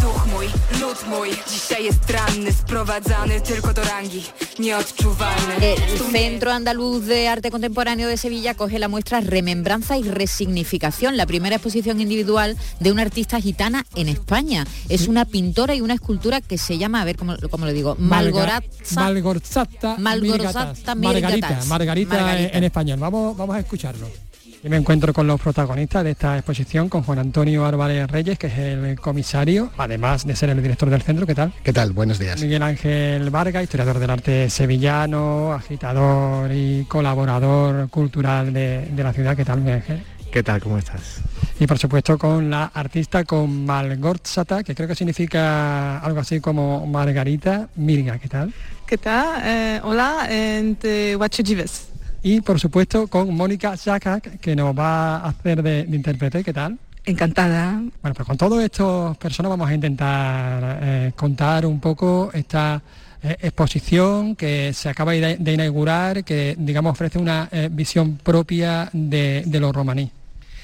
[0.00, 0.46] Duch mój,
[0.80, 4.22] lud mój, dzisiaj jest ranny, sprowadzany tylko do rangi,
[4.58, 5.54] nieodczuwalny.
[5.60, 11.26] El Centro Andaluz de Arte Contemporáneo de Sevilla coge la muestra Remembranza y Resignificación, la
[11.26, 14.66] primera exposición individual de una artista gitana en España.
[14.88, 17.94] Es una pintora y una escultura que se llama, a ver cómo, cómo lo digo,
[17.98, 18.94] Malgorazza.
[18.94, 20.94] Malgorzata Malgorzata.
[20.94, 21.60] Margarita.
[21.66, 22.56] Margarita, Margarita.
[22.56, 22.98] en español.
[22.98, 24.29] Vamos, vamos a escucharlo.
[24.62, 28.48] Y me encuentro con los protagonistas de esta exposición, con Juan Antonio Álvarez Reyes, que
[28.48, 31.26] es el comisario, además de ser el director del centro.
[31.26, 31.52] ¿Qué tal?
[31.62, 31.92] ¿Qué tal?
[31.92, 32.42] Buenos días.
[32.42, 39.34] Miguel Ángel Vargas, historiador del arte sevillano, agitador y colaborador cultural de, de la ciudad.
[39.34, 40.02] ¿Qué tal, Miguel Ángel?
[40.30, 40.60] ¿Qué tal?
[40.60, 41.22] ¿Cómo estás?
[41.58, 46.86] Y por supuesto con la artista con Malgorzata, que creo que significa algo así como
[46.86, 48.18] Margarita Mirga.
[48.18, 48.52] ¿Qué tal?
[48.86, 49.42] ¿Qué tal?
[49.42, 51.89] Eh, hola, and uh, what you gives?
[52.22, 56.44] Y por supuesto con Mónica Jacak, que nos va a hacer de, de intérprete.
[56.44, 56.78] ¿Qué tal?
[57.04, 57.82] Encantada.
[58.02, 62.82] Bueno, pues con todas estas personas vamos a intentar eh, contar un poco esta
[63.22, 68.90] eh, exposición que se acaba de, de inaugurar, que digamos ofrece una eh, visión propia
[68.92, 70.10] de, de los romaní.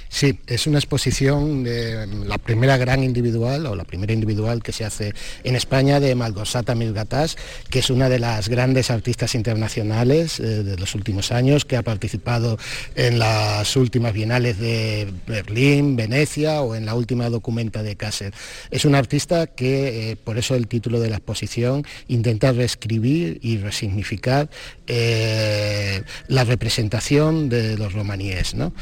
[0.08, 4.84] Sí, es una exposición de la primera gran individual o la primera individual que se
[4.84, 7.36] hace en España de Malgorzata Milgatas,
[7.70, 11.82] que es una de las grandes artistas internacionales eh, de los últimos años, que ha
[11.82, 12.56] participado
[12.94, 18.32] en las últimas bienales de Berlín, Venecia o en la última documenta de Kassel.
[18.70, 23.58] Es una artista que, eh, por eso el título de la exposición, intenta reescribir y
[23.58, 24.48] resignificar
[24.86, 28.54] eh, la representación de los romaníes.
[28.54, 28.72] ¿no?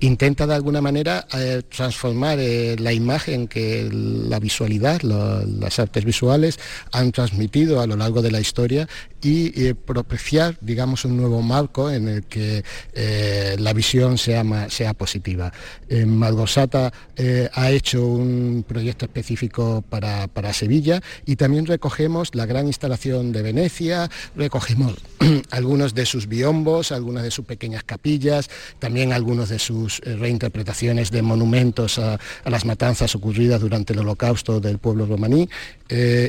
[0.00, 6.58] Intenta de alguna manera eh, transformar eh, la imagen que la visualidad, las artes visuales
[6.92, 8.88] han transmitido a lo largo de la historia
[9.22, 14.68] y eh, propiciar, digamos, un nuevo marco en el que eh, la visión sea, ma-
[14.68, 15.52] sea positiva.
[15.88, 22.46] Eh, Malgosata eh, ha hecho un proyecto específico para, para Sevilla y también recogemos la
[22.46, 24.96] gran instalación de Venecia, recogemos
[25.50, 28.50] algunos de sus biombos, algunas de sus pequeñas capillas,
[28.80, 34.78] también algunos de sus reinterpretaciones de monumentos a, las matanzas ocurridas durante el holocausto del
[34.78, 35.48] pueblo romaní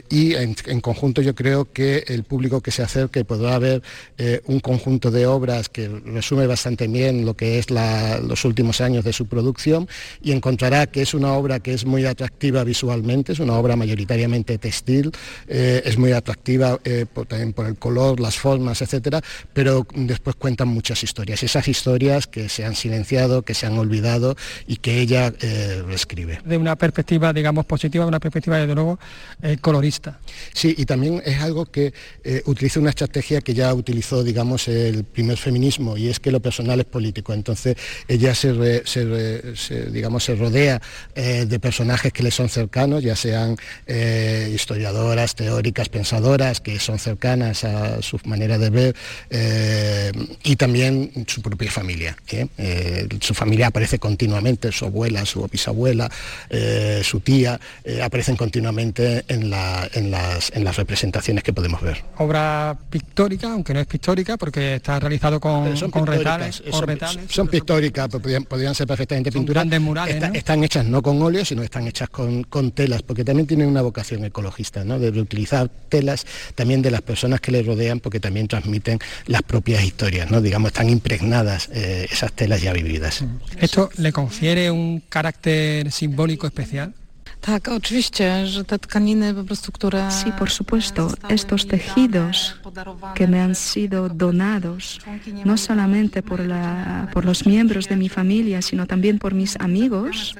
[0.09, 3.81] y en conjunto yo creo que el público que se acerque podrá ver
[4.17, 8.81] eh, un conjunto de obras que resume bastante bien lo que es la- los últimos
[8.81, 9.87] años de su producción
[10.21, 14.57] y encontrará que es una obra que es muy atractiva visualmente, es una obra mayoritariamente
[14.57, 15.11] textil,
[15.47, 19.21] eh, es muy atractiva eh, por- también por el color, las formas, etcétera,
[19.53, 24.35] pero después cuentan muchas historias, esas historias que se han silenciado, que se han olvidado
[24.67, 25.33] y que ella
[25.87, 26.39] reescribe.
[26.45, 28.99] De una perspectiva, digamos, positiva, de una perspectiva, desde luego,
[29.61, 30.19] colorista.
[30.53, 32.41] Sí, y también es algo que eh,
[32.73, 36.79] utiliza una estrategia que ya utilizó, digamos, el primer feminismo, y es que lo personal
[36.79, 37.33] es político.
[37.33, 37.75] Entonces,
[38.07, 40.81] ella se, re- se digamos, se rodea
[41.15, 46.97] eh, de personajes que le son cercanos, ya sean eh, historiadoras, teóricas, pensadoras, que son
[46.97, 48.95] cercanas a su manera de ver,
[49.29, 50.11] eh,
[50.43, 52.15] y también su propia familia.
[53.21, 56.09] su familia aparece continuamente, su abuela, su bisabuela,
[57.03, 57.59] su tía,
[58.01, 62.03] aparecen continuamente en las, en las representaciones que podemos ver.
[62.17, 67.25] Obra pictórica, aunque no es pictórica, porque está realizado con, con retales, son, retales.
[67.29, 69.65] son pictóricas, podrían, podrían ser perfectamente pinturas.
[69.81, 70.33] murales, Está- ¿no?
[70.35, 73.81] Están hechas no con óleo, sino están hechas con, con telas, porque también tienen una
[73.81, 74.99] vocación ecologista, ¿no?
[74.99, 79.83] de reutilizar telas también de las personas que le rodean, porque también transmiten las propias
[79.83, 80.41] historias, ¿no?
[80.41, 83.23] digamos, están impregnadas eh, esas telas ya vividas.
[83.59, 86.93] Esto le confiere un carácter simbólico especial.
[90.11, 92.55] Sí, por supuesto, estos tejidos
[93.15, 95.01] que me han sido donados,
[95.43, 100.35] no solamente por, la- por los miembros de mi familia, sino también por mis amigos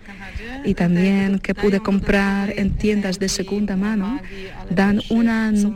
[0.63, 4.21] y también que pude comprar en tiendas de segunda mano,
[4.69, 5.75] dan una n-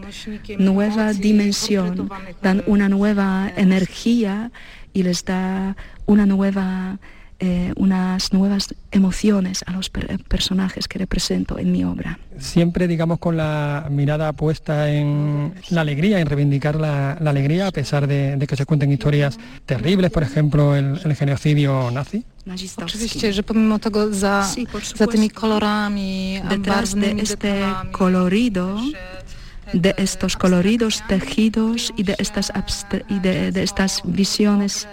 [0.59, 2.09] nueva dimensión,
[2.41, 4.51] dan una nueva energía
[4.93, 5.75] y les da
[6.05, 6.99] una nueva,
[7.39, 12.17] eh, unas nuevas emociones a los per- personajes que represento en mi obra.
[12.39, 17.71] Siempre, digamos, con la mirada puesta en la alegría, en reivindicar la, la alegría, a
[17.71, 22.23] pesar de, de que se cuenten historias terribles, por ejemplo, el, el genocidio nazi.
[22.77, 24.47] Oczywiście, że pomimo tego za,
[24.95, 27.61] za tymi kolorami, Detrás de este
[27.91, 28.77] colorido,
[29.73, 34.87] de estos coloridos tejidos y de estas, abstra- y de, de estas visiones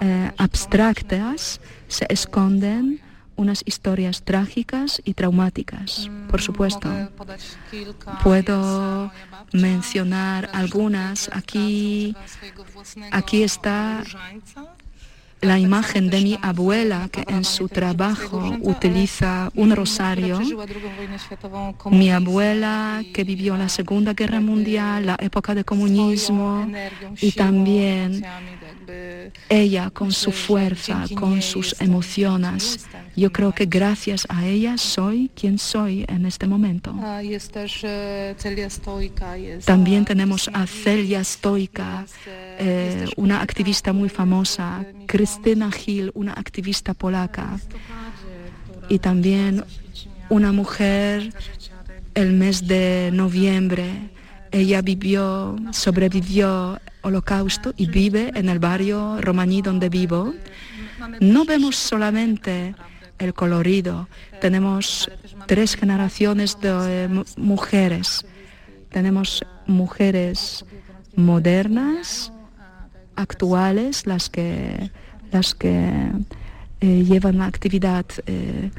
[0.00, 3.00] eh, abstractas se esconden
[3.36, 6.88] unas historias trágicas y traumáticas, por supuesto.
[8.22, 9.10] Puedo
[9.52, 11.30] mencionar algunas.
[11.32, 12.14] Aquí,
[13.10, 14.02] aquí está
[15.40, 20.40] la imagen de mi abuela que en su trabajo utiliza un rosario.
[21.90, 26.68] Mi abuela que vivió la Segunda Guerra Mundial, la época de comunismo
[27.20, 28.22] y también
[29.48, 32.86] ella con su fuerza, con sus emociones.
[33.16, 36.94] Yo creo que gracias a ella soy quien soy en este momento.
[37.20, 37.56] E, jest
[39.66, 42.06] También tenemos a Celia Stoika,
[42.58, 47.58] eh, una activista muy famosa, Krystyna Hill, una activista polaca,
[48.88, 49.64] y también
[50.28, 51.32] una mujer
[52.14, 54.10] el mes de noviembre.
[54.52, 60.34] Ella vivió, sobrevivió holocausto y vive en el barrio romaní donde vivo.
[61.20, 62.74] No vemos solamente
[63.20, 64.08] el colorido,
[64.40, 65.10] tenemos
[65.46, 68.24] tres generaciones de mu- mujeres.
[68.90, 70.64] Tenemos mujeres
[71.14, 72.32] modernas,
[73.16, 74.90] actuales, las que,
[75.30, 76.10] las que
[76.80, 78.70] eh, llevan la actividad eh,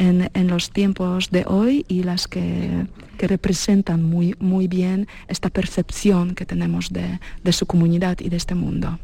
[0.00, 2.86] en, en los tiempos de hoy y las que,
[3.18, 8.36] que representan muy, muy bien esta percepción que tenemos de, de su comunidad y de
[8.38, 8.98] este mundo.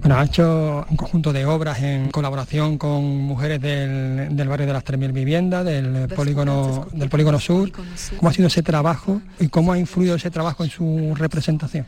[0.00, 4.72] Bueno, ha hecho un conjunto de obras en colaboración con mujeres del, del barrio de
[4.72, 7.70] las 3.000 viviendas, del polígono, del polígono sur.
[8.16, 11.86] ¿Cómo ha sido ese trabajo y cómo ha influido ese trabajo en su representación?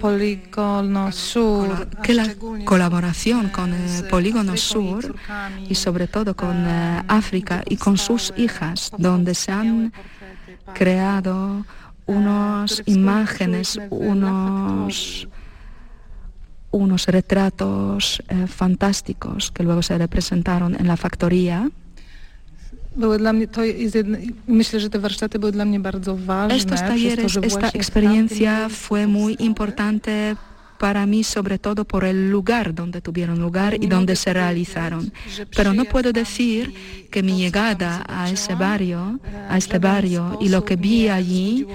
[0.00, 2.34] Poligono Sur, que la
[2.64, 5.14] colaboración con el Polígono Sur
[5.68, 9.92] y sobre todo con eh, África y con sus hijas, donde se han
[10.74, 11.64] creado
[12.06, 15.28] unas imágenes, unos,
[16.70, 21.70] unos retratos eh, fantásticos que luego se representaron en la factoría.
[22.98, 24.18] Były dla mnie, to jest jedno,
[24.48, 26.56] myślę, że te warsztaty były dla mnie bardzo ważne.
[26.56, 30.36] Estos talleres, esta experiencia fue muy importante
[30.78, 35.12] para mí sobre todo por el lugar donde tuvieron lugar y donde se realizaron.
[35.56, 40.64] Pero no puedo decir que mi llegada a ese barrio, a este barrio y lo
[40.64, 41.66] que vi allí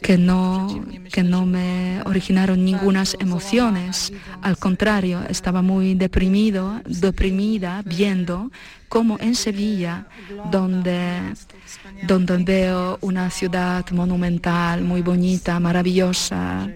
[0.00, 4.12] que no, que no me originaron ningunas emociones.
[4.40, 8.50] Al contrario, estaba muy deprimido, deprimida viendo
[8.88, 10.06] cómo en Sevilla,
[10.50, 11.20] donde,
[12.06, 16.68] donde veo una ciudad monumental, muy bonita, maravillosa,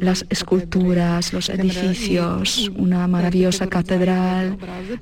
[0.00, 4.58] las esculturas, los edificios, una maravillosa catedral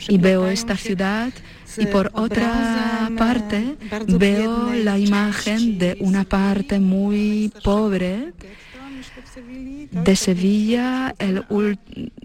[0.08, 1.32] y veo esta ciudad
[1.76, 3.76] y por otra parte
[4.08, 8.32] veo la imagen de una parte muy pobre
[9.90, 11.44] de Sevilla, el,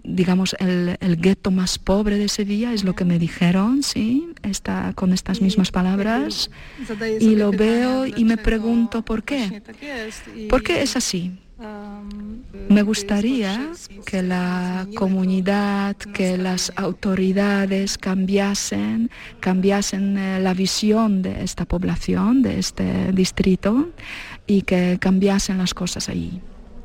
[0.02, 4.92] digamos, el, el gueto más pobre de Sevilla, es lo que me dijeron, sí, está
[4.94, 6.50] con estas mismas palabras.
[7.20, 9.62] Y lo veo y me pregunto por qué.
[10.48, 11.32] ¿Por qué es así?
[12.68, 13.72] Me gustaría
[14.06, 22.60] que la comunidad, que las autoridades cambiasen, cambiasen eh, la visión de esta población, de
[22.60, 23.88] este distrito,
[24.46, 26.40] y que cambiasen las cosas allí.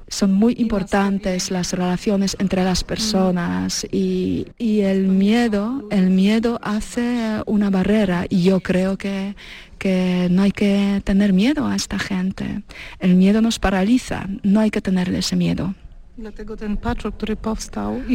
[0.07, 7.41] Son muy importantes las relaciones entre las personas y, y el miedo, el miedo hace
[7.45, 9.35] una barrera y yo creo que,
[9.83, 12.63] que no hay que tener miedo a esta gente.
[12.99, 15.75] El miedo nos paraliza, no hay que tener ese miedo.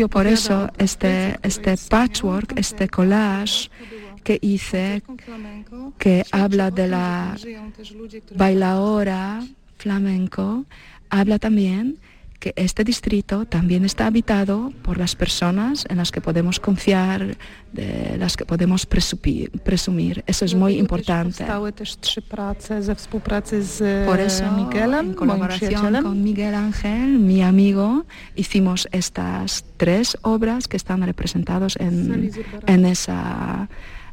[0.08, 3.68] Por eso este, este patchwork, este collage
[4.24, 5.02] que hice,
[5.98, 7.36] que habla de la
[8.34, 9.42] bailaora
[9.76, 10.64] flamenco,
[11.10, 11.98] habla también
[12.38, 17.36] que este distrito también está habitado por las personas en las que podemos confiar,
[17.72, 20.22] de las que podemos presupir- presumir.
[20.26, 21.44] Eso es muy importante.
[24.06, 24.44] Por eso,
[25.00, 25.70] en colaboración
[26.02, 32.30] con Miguel Ángel, mi amigo, hicimos estas tres obras que están representados en,
[32.68, 33.68] en esa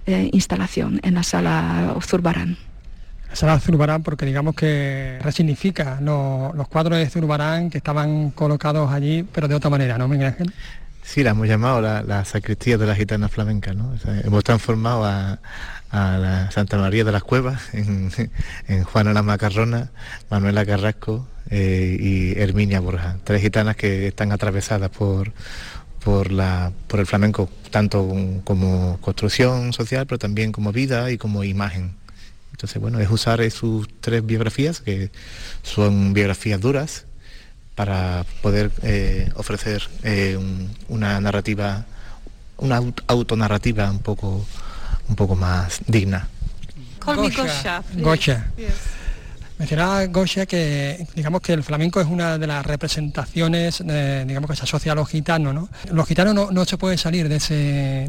[0.08, 2.58] eh, instalación, en la sala Zurbarán.
[3.36, 9.24] Sala Zurbarán porque digamos que resignifica lo- los cuadros de Zurbarán que estaban colocados allí,
[9.24, 10.54] pero de otra manera, ¿no, Miguel Ángel?
[11.04, 13.94] Sí, la hemos llamado la, la sacristía de la gitana flamenca, ¿no?
[14.24, 15.40] Hemos transformado a,
[15.92, 18.10] a la Santa María de las Cuevas en,
[18.68, 19.92] en Juana la Macarrona,
[20.32, 25.32] Manuela Carrasco eh, y Herminia Borja, tres gitanas que están atravesadas por,
[26.04, 28.12] por, la, por el flamenco, tanto
[28.44, 31.94] como construcción social, pero también como vida y como imagen.
[32.56, 35.12] Entonces, bueno, es usar sus tres biografías, que
[35.62, 37.06] son biografías duras,
[37.76, 41.86] para poder eh, ofrecer eh, un- una narrativa,
[42.56, 44.46] una aut- autonarrativa un poco,
[45.10, 46.30] un poco más digna.
[47.06, 47.84] Gosha.
[47.98, 48.46] Gosha.
[48.56, 48.68] Yes.
[49.60, 54.56] Mencionaba Gosha que digamos que el flamenco es una de las representaciones, eh, digamos que
[54.56, 55.68] se asocia a los gitanos, ¿no?
[55.92, 57.54] Los gitanos no, no se puede salir de ese,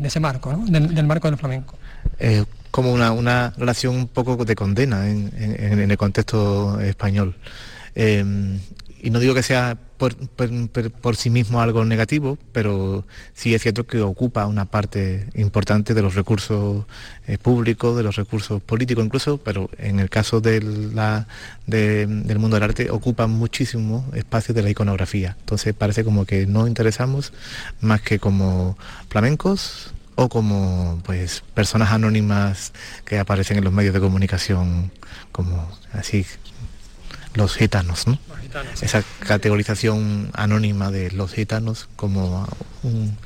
[0.01, 0.64] de ese marco, ¿no?
[0.66, 1.76] Del, del marco del flamenco.
[2.20, 2.44] Eh,
[2.76, 7.34] como una, una relación un poco de condena en, en- el contexto español.
[7.94, 8.22] Eh,
[9.02, 10.14] y no digo que sea por-
[11.00, 16.02] por sí mismo algo negativo, pero sí es cierto que ocupa una parte importante de
[16.02, 16.84] los recursos
[17.26, 20.60] eh, públicos, de los recursos políticos incluso, pero en el caso de
[20.92, 21.26] la-
[21.66, 25.34] de- del mundo del arte ocupa muchísimo espacio de la iconografía.
[25.40, 27.32] Entonces parece como que no interesamos
[27.80, 28.76] más que como
[29.08, 32.72] flamencos o como pues personas anónimas
[33.04, 34.90] que aparecen en los medios de comunicación
[35.32, 36.26] como así
[37.34, 38.18] los gitanos, ¿no?
[38.82, 42.48] Esa categorización anónima de los gitanos como
[42.82, 43.16] un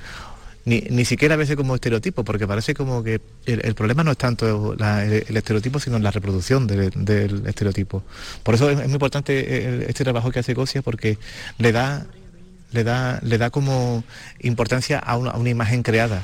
[0.67, 4.11] ni, ni siquiera a veces como estereotipo, porque parece como que el, el problema no
[4.11, 8.03] es tanto la- el, el estereotipo, sino la reproducción del, del estereotipo.
[8.43, 11.17] Por eso es, es muy importante el- este trabajo que hace Gosia, porque
[11.59, 12.05] le da,
[12.73, 14.05] le da, le da como
[14.41, 16.23] importancia a una, a una imagen creada,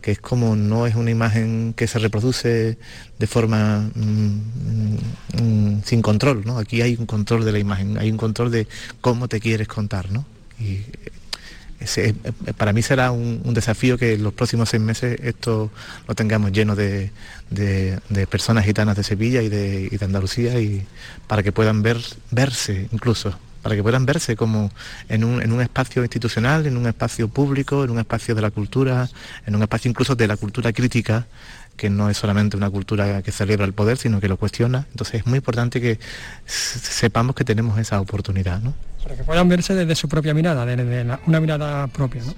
[0.00, 2.78] que es como no es una imagen que se reproduce
[3.18, 6.58] de forma mm, mm, sin control, ¿no?
[6.58, 8.66] Aquí hay un control de la imagen, hay un control de
[9.00, 10.24] cómo te quieres contar, ¿no?
[10.58, 10.84] Y
[11.96, 12.14] eh,
[12.56, 15.70] para mí será un, desafío que en los próximos seis meses esto
[16.06, 17.10] lo tengamos lleno de,
[17.50, 20.86] de- personas gitanas de Sevilla y de, de Andalucía y
[21.26, 21.98] para que puedan ver,
[22.30, 24.70] verse incluso, para que puedan verse como
[25.08, 28.50] en un, en un espacio institucional, en un espacio público, en un espacio de la
[28.50, 29.08] cultura,
[29.46, 31.26] en un espacio incluso de la cultura crítica,
[31.76, 34.86] que no es solamente una cultura que celebra el poder, sino que lo cuestiona.
[34.90, 35.98] Entonces es muy importante que
[36.46, 38.74] sepamos que tenemos esa oportunidad, ¿no?
[39.02, 42.34] para que puedan verse desde su propia mirada, desde la- una mirada propia, ¿no?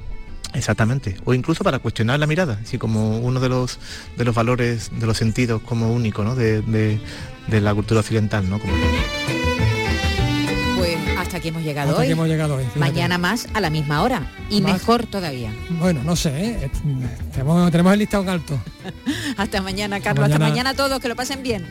[0.55, 1.17] Exactamente.
[1.25, 3.79] O incluso para cuestionar la mirada, así como uno de los
[4.17, 6.37] de los valores, de los sentidos como único, ¿no?
[6.37, 7.01] De, de-
[7.49, 8.61] de la cultura occidental, ¿no?
[8.61, 8.73] Como-
[10.83, 12.07] Pues hasta aquí hemos llegado Hasta hoy.
[12.07, 12.65] aquí hemos llegado hoy.
[12.75, 14.73] Mañana más a la misma hora y Más.
[14.73, 15.53] mejor todavía.
[15.79, 16.31] Bueno, no sé,
[16.65, 16.71] ¿eh?
[17.31, 18.59] tenemos, tenemos el listado alto.
[19.37, 20.25] Hasta mañana, Carlos.
[20.25, 20.51] Hasta mañana.
[20.51, 20.99] mañana a todos.
[20.99, 21.65] Que lo pasen bien.